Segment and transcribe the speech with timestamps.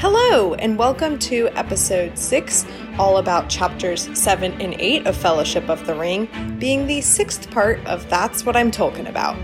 [0.00, 2.64] Hello, and welcome to episode 6,
[2.98, 6.26] all about chapters 7 and 8 of Fellowship of the Ring,
[6.58, 9.36] being the sixth part of That's What I'm Talking About.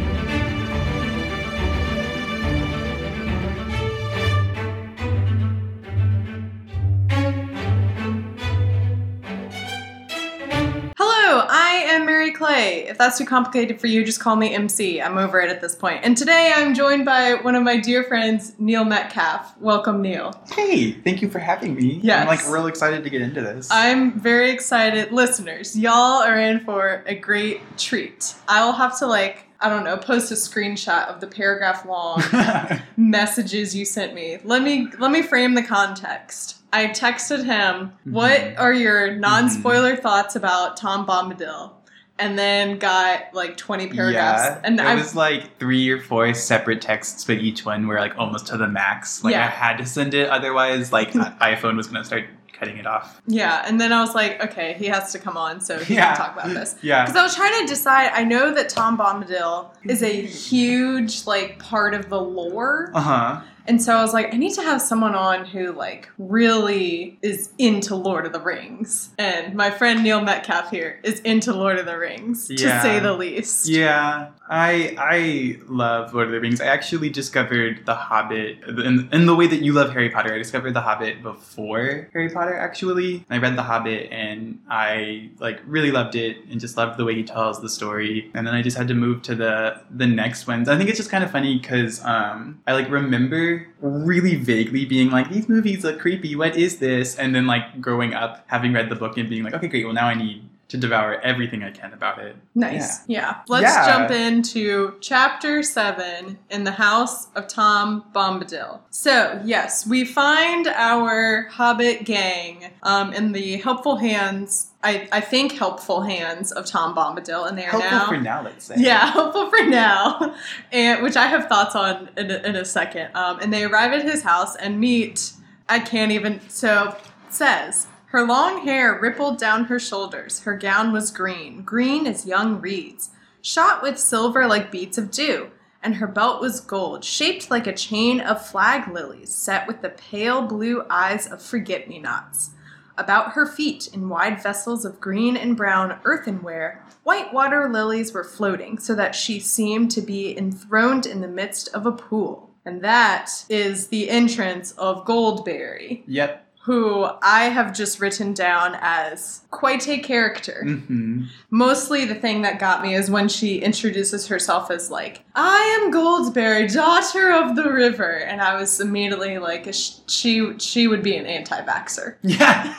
[12.58, 15.00] If that's too complicated for you, just call me MC.
[15.00, 16.00] I'm over it at this point.
[16.04, 19.56] And today I'm joined by one of my dear friends, Neil Metcalf.
[19.60, 20.32] Welcome, Neil.
[20.52, 22.00] Hey, thank you for having me.
[22.02, 22.22] Yes.
[22.22, 23.68] I'm like real excited to get into this.
[23.70, 25.12] I'm very excited.
[25.12, 28.34] Listeners, y'all are in for a great treat.
[28.48, 32.22] I will have to, like, I don't know, post a screenshot of the paragraph long
[32.96, 34.38] messages you sent me.
[34.44, 36.56] Let me let me frame the context.
[36.72, 38.54] I texted him, "What Mhm.
[38.60, 41.70] are your non-spoiler thoughts about Tom Bombadil?"
[42.18, 44.42] And then got like 20 paragraphs.
[44.42, 47.98] yeah, and it I was like three or four separate texts, but each one were
[47.98, 49.22] like almost to the max.
[49.22, 49.44] Like Yeah.
[49.44, 52.24] I had to send it, otherwise, like iPhone was gonna start
[52.58, 53.20] cutting it off.
[53.26, 56.14] yeah, and then I was like, "Okay, he has to come on so he Yeah.
[56.14, 58.10] can talk about this." Yeah, Because I was trying to decide.
[58.14, 63.40] I know that Tom Bombadil is a huge like part of the lore, uh huh.
[63.68, 67.50] And so I was like, I need to have someone on who like really is
[67.58, 69.10] into Lord of the Rings.
[69.18, 73.12] And my friend Neil Metcalf here is into Lord of the Rings, to say the
[73.12, 73.68] least.
[73.68, 76.60] Yeah, I I love Lord of the Rings.
[76.60, 80.32] I actually discovered The Hobbit in, in the way that you love Harry Potter.
[80.32, 82.54] I discovered The Hobbit before Harry Potter.
[82.54, 87.04] Actually, I read The Hobbit and I like really loved it and just loved the
[87.04, 88.30] way he tells the story.
[88.34, 90.68] And then I just had to move to the the next ones.
[90.68, 95.10] I think it's just kind of funny because um, I like remember really vaguely being
[95.10, 96.36] like these movies look creepy.
[96.36, 97.16] What is this?
[97.16, 99.94] And then like growing up having read the book and being like okay great well
[99.94, 102.34] now I need to devour everything I can about it.
[102.56, 103.06] Nice.
[103.06, 103.36] Yeah.
[103.46, 103.86] Let's Yeah.
[103.86, 108.80] jump into chapter seven in the house of Tom Bombadil.
[108.90, 115.52] So, yes, we find our Hobbit gang um, in the helpful hands, I, I think
[115.52, 118.06] helpful hands of Tom Bombadil, and they are Helpful now.
[118.08, 118.74] for now, let's say.
[118.78, 120.34] Yeah, helpful for now,
[120.72, 123.10] and which I have thoughts on in a, in a second.
[123.14, 125.32] Um, and they arrive at his house and meet.
[125.68, 126.40] I can't even.
[126.48, 126.96] So
[127.28, 127.86] says
[128.16, 130.40] her long hair rippled down her shoulders.
[130.40, 133.10] Her gown was green, green as young reeds,
[133.42, 135.50] shot with silver like beads of dew.
[135.82, 139.90] And her belt was gold, shaped like a chain of flag lilies, set with the
[139.90, 142.52] pale blue eyes of forget me nots.
[142.96, 148.24] About her feet, in wide vessels of green and brown earthenware, white water lilies were
[148.24, 152.48] floating so that she seemed to be enthroned in the midst of a pool.
[152.64, 156.45] And that is the entrance of Goldberry, Yep.
[156.66, 160.64] Who I have just written down as quite a character.
[160.64, 165.80] hmm Mostly the thing that got me is when she introduces herself as like, I
[165.80, 168.10] am Goldberry, daughter of the river.
[168.10, 169.72] And I was immediately like,
[170.08, 172.16] she, she would be an anti-vaxxer.
[172.22, 172.74] Yeah.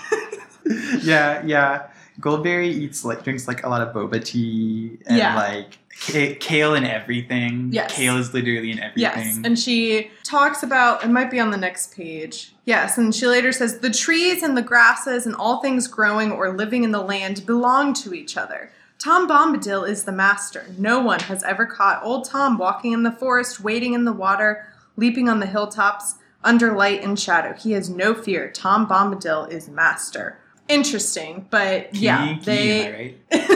[1.02, 1.88] yeah, yeah.
[2.20, 5.36] Goldberry eats like drinks like a lot of boba tea and Yeah.
[5.36, 7.70] like ca- kale and everything.
[7.72, 7.92] Yes.
[7.94, 9.02] Kale is literally in everything.
[9.02, 12.54] Yes, and she talks about it might be on the next page.
[12.66, 16.52] Yes, and she later says the trees and the grasses and all things growing or
[16.56, 18.72] living in the land belong to each other.
[19.00, 20.66] Tom Bombadil is the master.
[20.78, 24.66] No one has ever caught old Tom walking in the forest, wading in the water,
[24.96, 27.54] leaping on the hilltops, under light and shadow.
[27.54, 28.50] He has no fear.
[28.52, 30.40] Tom Bombadil is master.
[30.70, 33.18] Interesting, but yeah, Kinky, they am right?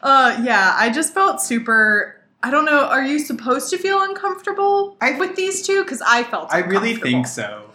[0.00, 4.96] uh yeah i just felt super i don't know are you supposed to feel uncomfortable
[5.00, 7.70] I- with these two because i felt I really think so.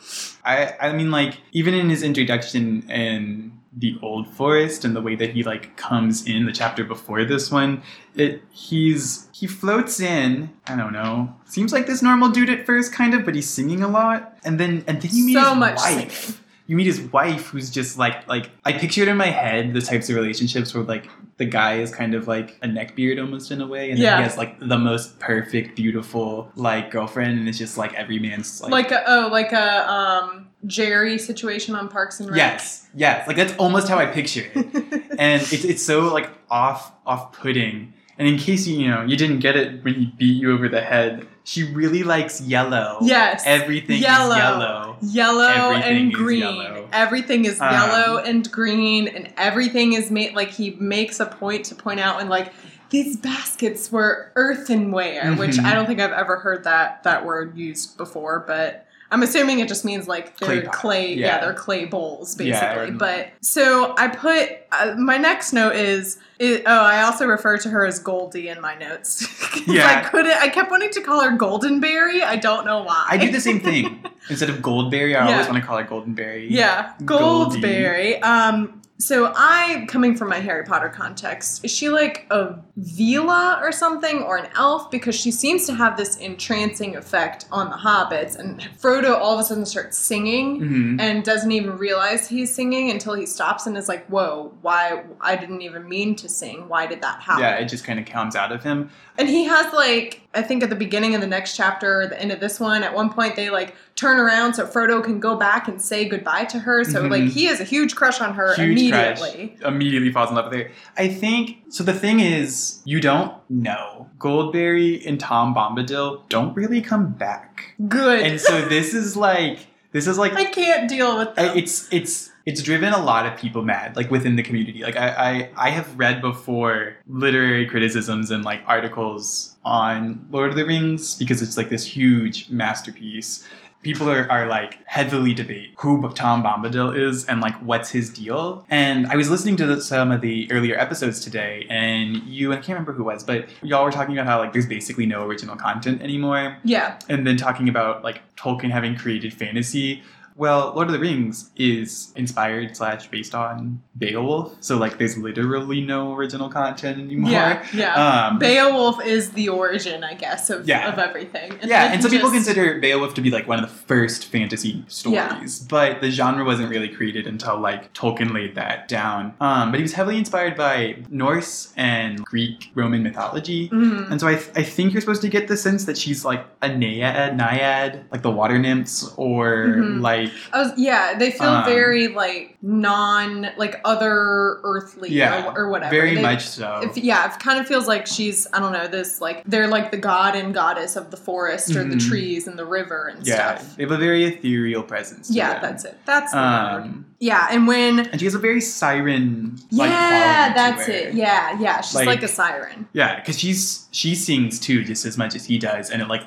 [0.45, 5.16] I I mean like even in his introduction in the old forest and the way
[5.16, 7.81] that he like comes in the chapter before this one
[8.16, 12.94] it he's he floats in i don't know seems like this normal dude at first
[12.94, 15.57] kind of but he's singing a lot and then and then you meet So his
[15.57, 16.39] much wife singing.
[16.68, 20.09] You meet his wife who's just like like i pictured in my head the types
[20.09, 23.68] of relationships where like the guy is kind of like a neckbeard almost in a
[23.68, 27.78] way and then he has like the most perfect beautiful like girlfriend and it's just
[27.78, 32.30] like every man's like, like a oh like a um jerry situation on parks and
[32.30, 32.38] Rec.
[32.38, 35.00] yes yes like that's almost how i picture it.
[35.19, 39.15] And it's, it's so like off off putting and in case you you know you
[39.15, 43.44] didn't get it when he beat you over the head she really likes yellow yes
[43.45, 44.31] everything Yellow.
[44.31, 46.90] is yellow yellow Everything and green yellow.
[46.94, 51.66] everything is Um, yellow and green and everything is made like he makes a point
[51.66, 52.54] to point out and like
[52.92, 55.66] these baskets were earthenware, which Mhm.
[55.66, 58.82] I don't think I've ever heard that that word used before, but
[59.13, 61.25] I'm assuming it just means like they're Clay clay, yeah.
[61.27, 61.39] Yeah.
[61.42, 62.89] they're clay bowls basically.
[62.89, 67.57] or- but so I put uh, my next note is it, oh I also refer
[67.60, 69.25] to her as Goldie in my notes.
[69.54, 70.31] 'Cause I couldn't.
[70.36, 72.21] I kept wanting to call her Goldenberry.
[72.24, 73.06] I don't know why.
[73.07, 74.04] I do the same thing.
[74.30, 75.31] Instead of Goldberry, I Yeah.
[75.33, 76.48] always want to call her Goldenberry.
[76.50, 77.62] Yeah, Goldie.
[77.62, 78.21] Goldberry.
[78.21, 83.72] Um, so I, coming from my Harry Potter context, is she like a Veela or
[83.72, 84.90] something, or an elf?
[84.92, 89.40] Because she seems to have this entrancing effect on the hobbits, and Frodo all of
[89.40, 90.60] a sudden starts singing.
[90.60, 94.54] hmm And doesn't even realize he's singing until he stops and is like, "Whoa!
[94.62, 95.04] Why?
[95.19, 96.69] I didn't even mean to sing.
[96.69, 98.89] Why did that happen?" Yeah, it just kind of comes out of him.
[99.18, 102.19] And he has like I think at the beginning of the next chapter or the
[102.19, 105.36] end of this one, at one point they like turn around so Frodo can go
[105.36, 106.83] back and say goodbye to her.
[106.83, 107.12] So Mhm.
[107.12, 109.56] like he has a huge crush on her Huge immediately.
[109.60, 109.71] crush.
[109.71, 110.71] Immediately falls in love with her.
[110.98, 111.83] I think so.
[111.83, 114.07] The thing is, you don't know.
[114.18, 118.21] Goldberry and Tom Bombadil don't really come back, Good.
[118.21, 119.60] and so this is like
[119.92, 121.56] this is like I can't deal with them.
[121.56, 125.50] it's it's it's driven a lot of people mad like within the community like I,
[125.57, 131.16] I i have read before literary criticisms and like articles on lord of the rings
[131.16, 133.48] because it's like this huge masterpiece
[133.81, 138.66] people are, are like heavily debate who tom bombadil is and like what's his deal
[138.69, 142.60] and i was listening to the, some of the earlier episodes today and you and
[142.60, 145.06] i can't remember who it was but y'all were talking about how like there's basically
[145.06, 146.98] no original content anymore yeah.
[147.10, 150.04] and then talking about like Tolkien having created fantasy.
[150.35, 155.81] Well, Lord of the Rings is inspired slash based on Beowulf, so like there's literally
[155.81, 157.31] no original content anymore.
[157.31, 157.65] Yeah.
[157.74, 157.94] Yeah.
[158.27, 160.91] Um, Beowulf is the origin, I guess, of, Yeah.
[160.91, 161.53] of everything.
[161.63, 164.83] yeah, and so he people consider Beowulf to be like one of the first fantasy
[164.88, 165.68] stories, Yeah.
[165.69, 169.33] but the genre wasn't really created until like Tolkien laid that down.
[169.41, 173.69] Um, but he was heavily inspired by Norse and Greek Roman mythology.
[173.69, 174.12] Mhm.
[174.12, 176.69] And so I, I think you're supposed to get the sense that she's like a
[176.69, 180.01] naiad, naiad, like the water nymphs, or Mhm.
[180.01, 185.58] like I was, yeah, they feel Um, very like non, like other earthly Yeah, or,
[185.66, 185.92] or whatever.
[185.92, 186.80] very They- much so.
[186.84, 189.92] If, yeah, it kind of feels like she's I don't know this like they're like
[189.92, 192.08] the god and goddess of the forest or the Mhm.
[192.10, 193.75] trees and the river and yeah, stuff.
[193.75, 195.30] they have a very ethereal presence.
[195.31, 195.62] Yeah, them.
[195.62, 195.98] that's it.
[196.06, 196.44] That's the word.
[196.84, 199.58] Um, Yeah, and when and she has a very siren.
[199.70, 201.14] yeah, that's it.
[201.14, 202.88] Yeah, yeah, she's like, Like- a siren.
[202.94, 206.24] Yeah, because she's she sings too just as much as he does, and it like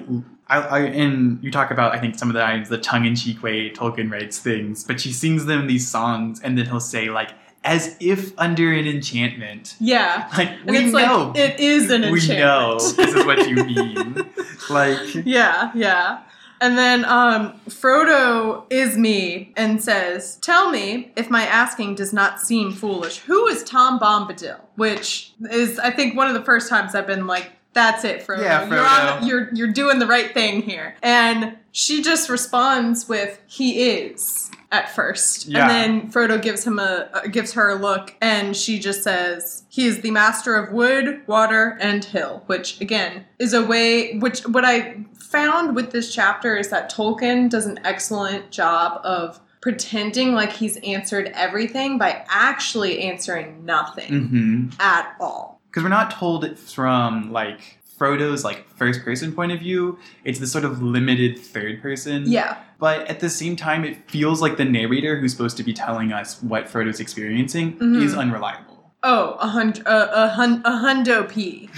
[0.49, 3.17] I, I and you talk about I think some of the times the tongue in
[3.17, 7.09] cheek way Tolkien writes things, but she sings them these songs, and then he'll say
[7.11, 7.31] like
[7.65, 9.75] as if under an enchantment.
[9.81, 12.29] Yeah, Like and we it's know, like it is an enchantment.
[12.29, 14.25] we know this is what you mean.
[14.71, 16.23] like Yeah, yeah.
[16.59, 22.41] And then um, Frodo is me and says, Tell me if my asking does not
[22.41, 23.19] seem foolish.
[23.19, 24.59] Who is Tom Bombadil?
[24.77, 28.43] Which is, I think, one of the first times I've been like, that's it, Frodo.
[28.43, 30.97] Yeah, You're, on, you're, you're doing the right thing here.
[31.03, 34.51] And she just responds with, He is.
[34.73, 35.71] At first, Yeah.
[35.71, 39.63] and then Frodo gives him a uh, gives her a look, and she just says,
[39.69, 44.19] "He is the master of wood, water, and hill." Which again is a way.
[44.19, 49.39] Which what I found with this chapter is that Tolkien does an excellent job of
[49.61, 55.56] pretending like he's answered everything by actually answering nothing hmm at all.
[55.77, 59.99] Because we're not told it from like Frodo's like first person point of view.
[60.25, 62.25] It's this sort of limited third person.
[62.27, 65.75] Yeah, But at the same time, it feels like the narrator who's supposed to be
[65.75, 68.03] telling us what Frodo's experiencing Mhm.
[68.03, 68.91] is unreliable.
[69.03, 71.69] Oh, a hundred, uh, a hun, a hundo p,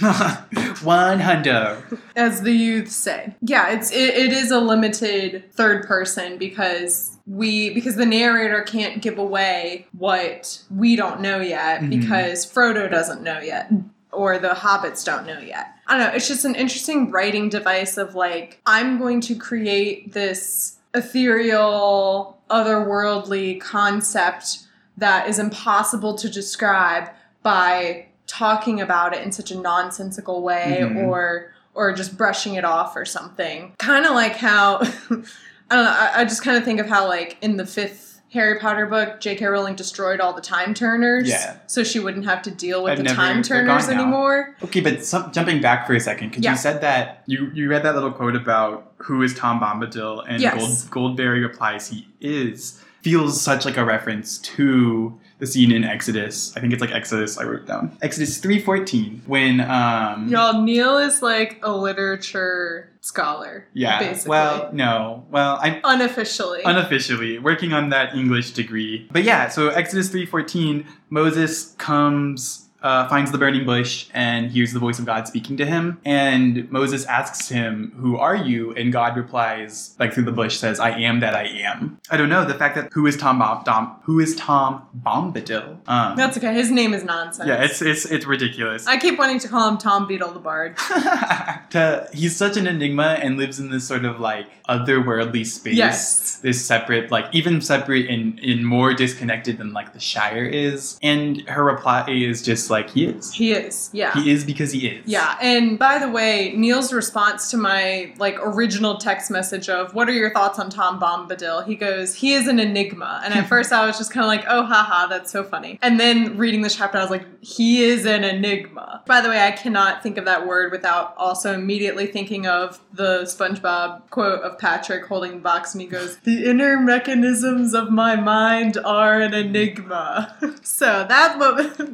[0.83, 1.99] One hundo.
[2.15, 3.35] as the youths say.
[3.41, 9.01] Yeah, it's it, it is a limited third person because we because the narrator can't
[9.01, 11.89] give away what we don't know yet Mhm.
[12.01, 13.71] because Frodo doesn't know yet
[14.11, 15.67] or the hobbits don't know yet.
[15.87, 20.13] I don't know, it's just an interesting writing device of like I'm going to create
[20.13, 24.59] this ethereal otherworldly concept
[24.97, 27.09] that is impossible to describe
[27.43, 31.07] by talking about it in such a nonsensical way Mhm.
[31.07, 33.71] or or just brushing it off or something.
[33.77, 34.81] Kind of like how
[35.71, 35.91] I don't know.
[35.91, 39.19] I, I just kind of think of how like in the fifth Harry Potter book,
[39.19, 39.43] J.K.
[39.45, 41.57] Rowling destroyed all the time turners, Yeah.
[41.65, 43.93] so she wouldn't have to deal with I've the never- time they're turners now.
[44.01, 44.55] anymore.
[44.63, 46.51] Okay, but some, jumping back for a second, because Yeah.
[46.51, 50.41] you said that you you read that little quote about who is Tom Bombadil, and
[50.41, 50.83] Yes.
[50.85, 52.79] Gold, Goldberry replies he is.
[53.01, 56.53] Feels such like a reference to the scene in Exodus.
[56.55, 57.37] I think it's like Exodus.
[57.37, 63.65] I wrote down Exodus three fourteen when um Y'all, Neil is like a literature scholar.
[63.73, 64.29] yeah basically.
[64.31, 66.61] well no well I'm unofficially.
[66.65, 69.07] unofficially working on that English degree.
[69.11, 74.79] But yeah, so Exodus 3:14, Moses comes uh, finds the burning bush and hears the
[74.79, 75.99] voice of God speaking to him.
[76.05, 78.73] And Moses asks him, Who are you?
[78.73, 81.99] And God replies, like through the bush, says, I am that I am.
[82.09, 82.45] I don't know.
[82.45, 85.77] The fact that who is Tom Bom- Dom- who is Tom Bombadil?
[85.87, 86.53] Um, That's okay.
[86.53, 87.47] His name is nonsense.
[87.47, 88.87] yeah, it's it's it's ridiculous.
[88.87, 90.77] I keep wanting to call him Tom Beedle the Bard.
[91.71, 95.75] to, he's such an enigma and lives in this sort of like otherworldly space.
[95.75, 96.37] Yes.
[96.37, 100.97] This separate, like even separate and, and more disconnected than like the Shire is.
[101.01, 103.33] And her reply is just like he is.
[103.33, 103.89] He is.
[103.93, 104.13] Yeah.
[104.13, 105.05] He is because he is.
[105.05, 110.09] Yeah, and by the way, Neil's response to my like original text message of "What
[110.09, 113.71] are your thoughts on Tom Bombadil?" He goes, "He is an enigma," and at first
[113.71, 116.75] I was just kind of like, "Oh, haha, that's so funny." And then reading this
[116.75, 120.25] chapter, I was like, "He is an enigma." By the way, I cannot think of
[120.25, 125.73] that word without also immediately thinking of the SpongeBob quote of Patrick holding the box,
[125.73, 131.91] and he goes, "The inner mechanisms of my mind are an enigma." so that's what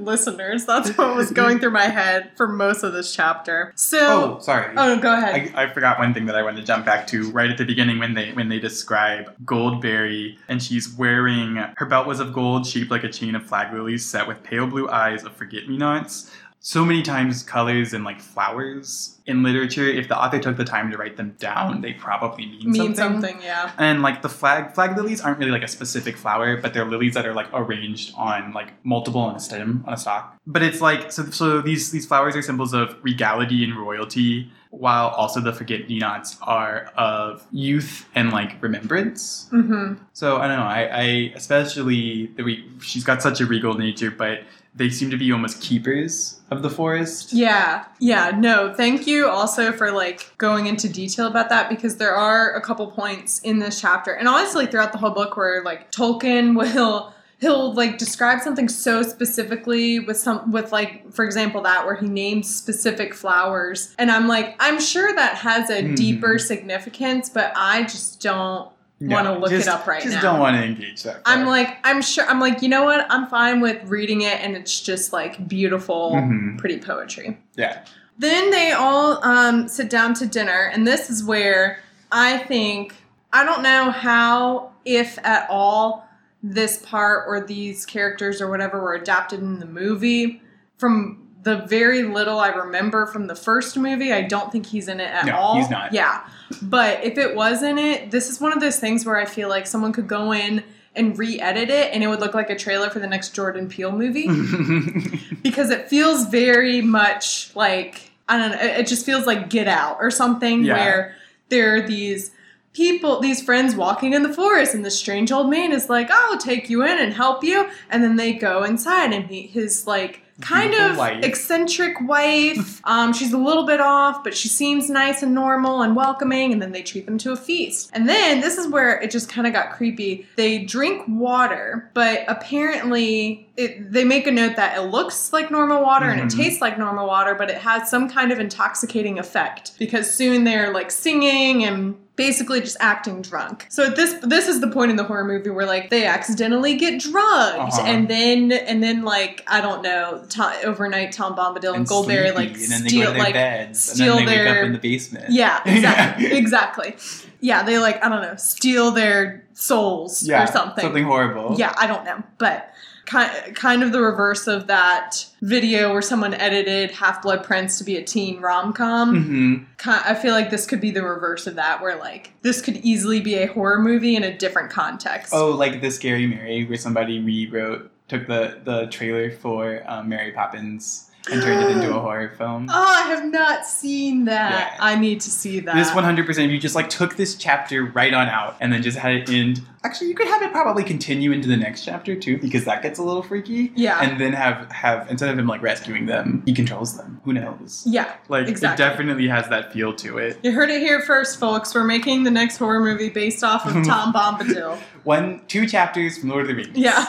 [0.65, 3.71] that's what was going through my head for most of this chapter.
[3.75, 4.73] So, Oh, sorry.
[4.77, 5.51] oh, go ahead.
[5.55, 7.65] I, I forgot one thing that I wanted to jump back to right at the
[7.65, 12.65] beginning when they when they describe Goldberry and she's wearing her belt was of gold
[12.67, 15.77] shaped like a chain of flag lilies set with pale blue eyes of forget me
[15.77, 16.31] nots.
[16.65, 20.89] So many times colors and like flowers in literature, if the author took the time
[20.89, 22.81] to write them down, they probably mean, something.
[22.81, 23.71] mean something, yeah.
[23.77, 27.13] And like the flag flag lilies aren't really like a specific flower, but they're lilies
[27.13, 30.39] that are like arranged on like multiple on a stem on a stalk.
[30.47, 35.09] But it's like so so these these flowers are symbols of regality and royalty, while
[35.09, 39.47] also the forget me nots are of youth and like remembrance.
[39.51, 40.03] Mm-hmm.
[40.13, 40.65] So I don't know.
[40.65, 41.03] I, I
[41.35, 44.39] especially the re- she's got such a regal nature, but
[44.75, 47.31] they seem to be almost keepers of the forest.
[47.31, 52.13] Yeah, yeah, no, thank you also for like going into detail about that because there
[52.15, 55.91] are a couple points in this chapter and honestly throughout the whole book where like
[55.91, 61.85] Tolkien will he'll like describe something so specifically with some with like for example that
[61.85, 65.95] where he names specific flowers and I'm like I'm sure that has a Mhm.
[65.95, 68.69] deeper significance but I just don't
[69.01, 70.21] want to look just- it up right just now.
[70.21, 71.21] Just don't want to engage that.
[71.25, 73.05] I'm like, I'm sure, I'm like, you know what?
[73.09, 76.57] I'm fine with reading it and it's just like beautiful, Mhm.
[76.57, 77.37] pretty poetry.
[77.55, 77.83] yeah.
[78.17, 81.79] Then they all um, sit down to dinner, and this is where
[82.13, 82.95] I think,
[83.33, 86.07] I don't know how, if at all,
[86.41, 90.41] this part or these characters or whatever were adapted in the movie.
[90.77, 94.99] From the very little I remember from the first movie, I don't think he's in
[94.99, 95.55] it at No, all.
[95.55, 95.93] he's not.
[95.93, 96.21] Yeah.
[96.61, 99.47] But if it was in it, this is one of those things where I feel
[99.47, 100.63] like someone could go in
[100.95, 103.91] and re-edit it and it would look like a trailer for the next Jordan Peele
[103.91, 104.27] movie
[105.43, 109.97] because it feels very much like I don't know, it just feels like Get Out
[110.01, 110.73] or something Yeah.
[110.77, 111.15] where
[111.49, 112.31] there are these
[112.73, 116.39] people, these friends walking in the forest, and the strange old man is like, "I'll
[116.39, 120.23] take you in and help you," and then they go inside, and he, his like
[120.41, 121.23] kind Beautiful of wife.
[121.23, 122.81] eccentric wife.
[122.85, 126.61] um, she's a little bit off, but she seems nice and normal and welcoming, and
[126.61, 127.89] then they treat them to a feast.
[127.93, 130.27] And then this is where it just kind of got creepy.
[130.35, 135.81] They drink water, but apparently it, they make a note that it looks like normal
[135.81, 136.37] water and it Mhm.
[136.37, 140.73] tastes like normal water, but it has some kind of intoxicating effect because soon they're
[140.73, 143.65] like singing and basically just acting drunk.
[143.69, 146.75] So at this this is the point in the horror movie where like they accidentally
[146.75, 147.81] get drugged Uh-huh.
[147.85, 152.47] and then and then like I don't know Tom, overnight Tom Bombadil and, Goldberry sleepy,
[152.49, 154.73] like and steal to their like beds, steal and then they wake their- up in
[154.73, 155.25] the basement.
[155.31, 156.33] yeah exactly Yeah.
[156.35, 156.95] exactly
[157.41, 161.55] yeah they like I don't know steal their souls Yeah, or something Something horrible.
[161.57, 162.71] yeah, I don't know, but
[163.05, 167.83] kind kind of the reverse of that video where someone edited Half Blood Prince to
[167.83, 169.23] be a teen rom com.
[169.23, 169.55] hmm
[169.87, 173.21] I feel like this could be the reverse of that, where like this could easily
[173.21, 175.31] be a horror movie in a different context.
[175.33, 180.31] Oh, like the Scary Mary, where somebody rewrote, took the the trailer for um, Mary
[180.31, 182.67] Poppins and turned it into a horror film.
[182.69, 184.73] Oh, I have not seen that.
[184.75, 184.77] Yeah.
[184.79, 185.73] I need to see that.
[185.75, 189.13] This 100%, you just like took this chapter right on out and then just had
[189.15, 189.59] it end.
[189.83, 192.99] Actually, you could have it probably continue into the next chapter too, because that gets
[192.99, 193.71] a little freaky.
[193.75, 193.99] Yeah.
[194.03, 197.19] And then have have instead of him like rescuing them, he controls them.
[197.25, 197.81] Who knows?
[197.87, 198.85] yeah, Like Exactly.
[198.85, 200.37] it definitely has that feel to it.
[200.43, 201.73] you heard it here first, folks.
[201.73, 204.77] We're making the next horror movie based off of Tom Bombadil.
[205.05, 206.77] One, two chapters from Lord of the Rings.
[206.77, 207.03] Yeah.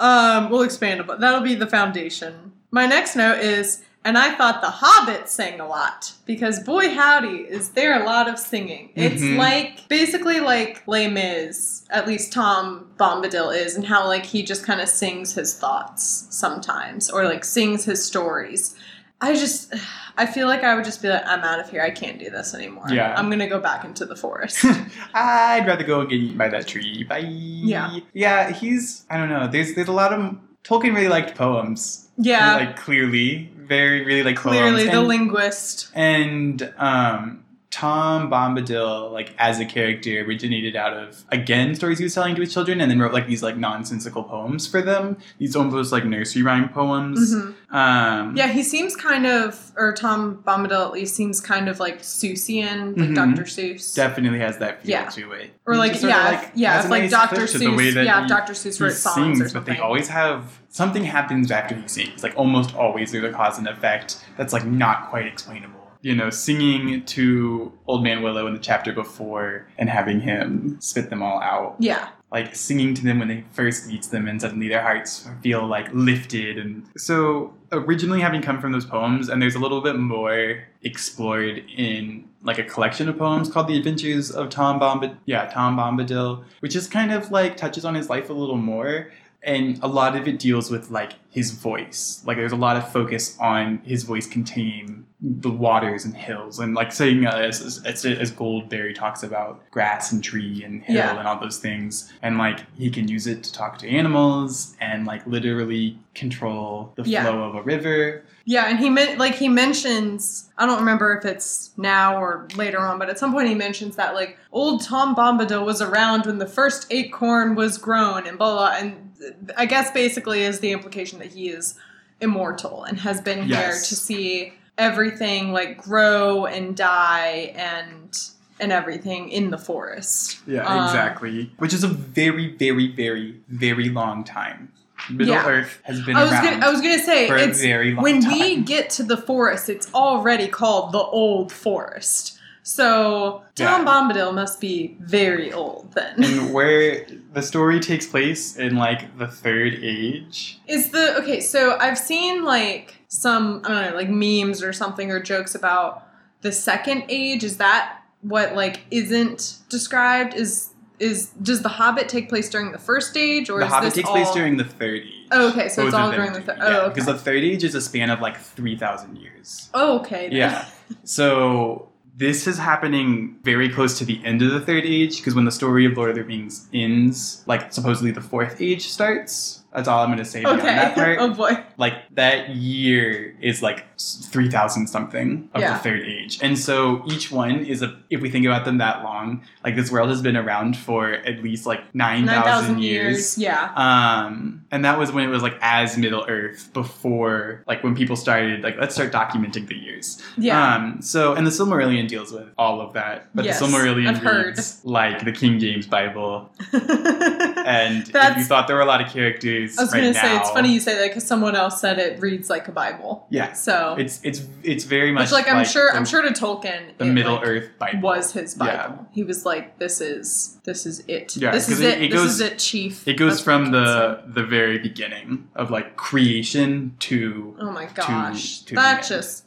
[0.00, 2.52] um, we'll expand about that'll be the foundation.
[2.72, 7.40] My next note is and I thought the Hobbit sang a lot because boy howdy
[7.40, 8.88] is there a lot of singing.
[8.96, 9.36] It's Mhm.
[9.36, 14.64] like basically like Les Mis, at least Tom Bombadil is, and how like he just
[14.64, 18.74] kind of sings his thoughts sometimes or like sings his stories.
[19.20, 19.74] I just
[20.20, 21.80] I feel like I would just be like, I'm out of here.
[21.80, 22.84] I can't do this anymore.
[22.90, 23.14] Yeah.
[23.16, 24.64] I'm gonna go back into the forest.
[25.14, 27.04] I'd rather go and get eaten by that tree.
[27.04, 27.18] Bye.
[27.20, 27.98] Yeah.
[28.12, 29.46] Yeah, he's I don't know.
[29.46, 32.08] There's there's a lot of Tolkien really liked poems.
[32.18, 32.56] Yeah.
[32.56, 34.90] Like clearly, very really like Clearly, poems.
[34.92, 35.90] the and, linguist.
[35.94, 42.12] and um, Tom Bombadil, like as a character, originated out of again stories he was
[42.14, 45.16] telling to his children, and then wrote like these like nonsensical poems for them.
[45.38, 47.32] These almost like nursery rhyme poems.
[47.34, 47.54] Mhm.
[47.72, 52.00] Um, Yeah, he seems kind of, or Tom Bombadil at least seems kind of like
[52.02, 53.14] Seussian, like Mhm.
[53.14, 53.44] Dr.
[53.44, 53.94] Seuss.
[53.94, 55.04] definitely has that feel Yeah.
[55.10, 55.52] to it.
[55.66, 57.46] Or like, yeah, if- yeah, has if like nice Dr.
[57.46, 58.52] clip the way Seuss, yeah, he- Dr.
[58.54, 62.24] Seuss wrote songs sings, or but they always have something happens after he sings.
[62.24, 65.79] Like almost always, there's a cause and effect that's like not quite explainable.
[66.02, 71.10] You know, singing to Old Man Willow in the chapter before and having him spit
[71.10, 71.76] them all out.
[71.78, 75.66] yeah, Like singing to them when they first meets them, and suddenly their hearts feel
[75.66, 76.56] like lifted.
[76.58, 81.62] And so, originally having come from those poems, and there's a little bit more explored
[81.76, 85.18] in like a collection of poems called The Adventures of Tom Bombadil.
[85.26, 89.12] Yeah, Tom Bombadil, which is kind of like touches on his life a little more.
[89.42, 92.22] And a lot of it deals with like his voice.
[92.26, 96.74] Like there's a lot of focus on his voice containing the waters and hills, and
[96.74, 101.18] like saying uh, as, as, as Goldberry talks about grass and tree and hill Yeah.
[101.18, 105.06] and all those things, and like he can use it to talk to animals and
[105.06, 107.24] like literally control the Yeah.
[107.24, 108.24] flow of a river.
[108.46, 110.50] yeah, and he meant like he mentions.
[110.56, 113.96] I don't remember if it's now or later on, but at some point he mentions
[113.96, 118.54] that like old Tom Bombadil was around when the first acorn was grown, and blah
[118.56, 118.76] blah.
[118.78, 119.09] And
[119.56, 121.74] I guess basically is the implication that he is
[122.20, 128.18] immortal and has been here to see everything like grow and die and
[128.60, 130.38] and everything in the forest.
[130.46, 131.50] Yeah, Um, exactly.
[131.56, 134.70] Which is a very, very, very, very long time.
[135.08, 135.46] Middle Yeah.
[135.46, 138.20] Earth has been I was around gonna, I was gonna say it's very long when
[138.20, 138.38] time.
[138.38, 142.38] we get to the forest, it's already called the old forest.
[142.70, 143.84] So Tom Yeah.
[143.84, 146.22] Bombadil must be very old then.
[146.22, 150.60] and where the story takes place in like the third age.
[150.68, 151.40] Is the okay?
[151.40, 156.06] So I've seen like some I don't know, like memes or something or jokes about
[156.42, 157.42] the second age.
[157.42, 160.34] Is that what like isn't described?
[160.34, 163.86] Is is does the Hobbit take place during the first age or the is Hobbit
[163.86, 164.14] this takes all...
[164.14, 165.26] place during the third age.
[165.32, 166.88] Oh, okay, so it's Both all during the do, thir- yeah, oh, okay.
[166.94, 169.70] because the third age is a span of like three thousand years.
[169.74, 170.28] Oh, okay.
[170.28, 170.36] then.
[170.36, 170.68] Yeah.
[171.04, 171.89] So
[172.20, 175.50] this is happening very close to the end of the third age because when the
[175.50, 179.59] story of Lord of the Rings ends, like supposedly the fourth age starts.
[179.72, 180.74] That's all I'm going to say beyond Okay.
[180.74, 181.18] that part.
[181.20, 181.52] oh boy.
[181.76, 185.74] like that year is like 3000 something of Yeah.
[185.74, 189.02] the third age and so each one is a if we think about them that
[189.04, 193.36] long like this world has been around for at least like 9000 Nine thousand years,
[193.36, 193.38] years.
[193.38, 193.72] Yeah.
[193.76, 198.16] um and that was when it was like as middle earth before like when people
[198.16, 200.74] started like let's start documenting the years Yeah.
[200.76, 204.18] um so and the silmarillion deals with all of that but Yes, the silmarillion I've
[204.18, 204.46] heard.
[204.56, 209.08] reads like the king james bible and if you thought there were a lot of
[209.12, 211.98] characters I was right gonna say it's funny you say that because someone else said
[211.98, 213.26] it reads like a Bible.
[213.30, 216.28] yeah So it's it's it's very much which like I'm sure the, I'm sure to
[216.30, 218.72] Tolkien the Middle like, Earth Bible was his Bible.
[218.72, 219.04] Yeah.
[219.12, 221.36] He was like, "This is this is it.
[221.36, 222.02] Yeah, this is it- it.
[222.04, 225.70] it this goes- is it, Chief." It goes That's from the the very beginning of
[225.70, 229.44] like creation to Oh my gosh, to the that just